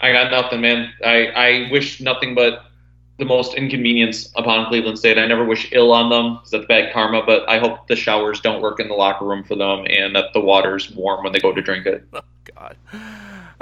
I 0.00 0.12
got 0.12 0.30
nothing, 0.32 0.60
man. 0.60 0.92
I, 1.04 1.26
I 1.28 1.68
wish 1.70 2.00
nothing 2.00 2.34
but 2.34 2.64
the 3.18 3.24
most 3.24 3.54
inconvenience 3.54 4.32
upon 4.34 4.66
Cleveland 4.66 4.98
State. 4.98 5.16
I 5.16 5.26
never 5.26 5.44
wish 5.44 5.68
ill 5.72 5.92
on 5.92 6.10
them 6.10 6.34
because 6.34 6.50
that's 6.50 6.66
bad 6.66 6.92
karma, 6.92 7.22
but 7.24 7.48
I 7.48 7.58
hope 7.58 7.86
the 7.86 7.94
showers 7.94 8.40
don't 8.40 8.60
work 8.60 8.80
in 8.80 8.88
the 8.88 8.94
locker 8.94 9.24
room 9.24 9.44
for 9.44 9.54
them 9.54 9.86
and 9.88 10.16
that 10.16 10.32
the 10.32 10.40
water's 10.40 10.90
warm 10.90 11.22
when 11.22 11.32
they 11.32 11.38
go 11.38 11.52
to 11.52 11.62
drink 11.62 11.86
it. 11.86 12.04
Oh 12.12 12.20
God. 12.56 12.76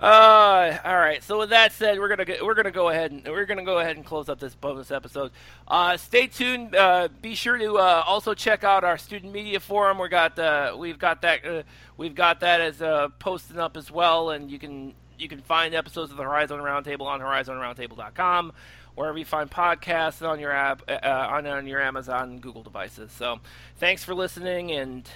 Uh, 0.00 0.78
all 0.82 0.96
right. 0.96 1.22
So 1.22 1.38
with 1.40 1.50
that 1.50 1.72
said, 1.72 1.98
we're 1.98 2.08
gonna 2.08 2.24
get, 2.24 2.42
we're 2.42 2.54
gonna 2.54 2.70
go 2.70 2.88
ahead 2.88 3.12
and 3.12 3.22
we're 3.24 3.44
gonna 3.44 3.64
go 3.64 3.80
ahead 3.80 3.96
and 3.96 4.04
close 4.04 4.30
up 4.30 4.40
this 4.40 4.54
bonus 4.54 4.90
episode. 4.90 5.30
Uh, 5.68 5.98
stay 5.98 6.26
tuned. 6.26 6.74
Uh, 6.74 7.08
be 7.20 7.34
sure 7.34 7.58
to 7.58 7.76
uh, 7.76 8.02
also 8.06 8.32
check 8.32 8.64
out 8.64 8.82
our 8.82 8.96
student 8.96 9.30
media 9.30 9.60
forum. 9.60 9.98
We 9.98 10.08
got 10.08 10.38
uh, 10.38 10.74
we've 10.78 10.98
got 10.98 11.20
that 11.20 11.44
uh, 11.44 11.62
we've 11.98 12.14
got 12.14 12.40
that 12.40 12.62
as 12.62 12.80
uh, 12.80 13.08
posting 13.18 13.58
up 13.58 13.76
as 13.76 13.90
well, 13.90 14.30
and 14.30 14.50
you 14.50 14.58
can 14.58 14.94
you 15.18 15.28
can 15.28 15.42
find 15.42 15.74
episodes 15.74 16.10
of 16.10 16.16
the 16.16 16.22
Horizon 16.22 16.60
Roundtable 16.60 17.06
on 17.06 17.20
HorizonRoundtable.com 17.20 18.52
wherever 18.94 19.18
you 19.18 19.24
find 19.24 19.50
podcasts 19.50 20.26
on 20.26 20.40
your 20.40 20.50
app, 20.50 20.82
uh, 20.88 21.28
on, 21.30 21.46
on 21.46 21.66
your 21.66 21.80
Amazon 21.80 22.38
Google 22.38 22.62
devices. 22.62 23.12
So 23.12 23.40
thanks 23.78 24.02
for 24.02 24.14
listening 24.14 24.72
and 24.72 25.08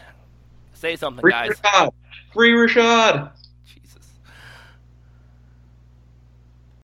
say 0.75 0.97
something, 0.97 1.21
Free 1.21 1.33
guys. 1.33 1.51
Rashad. 1.51 1.93
Free 2.33 2.53
Rashad. 2.53 3.31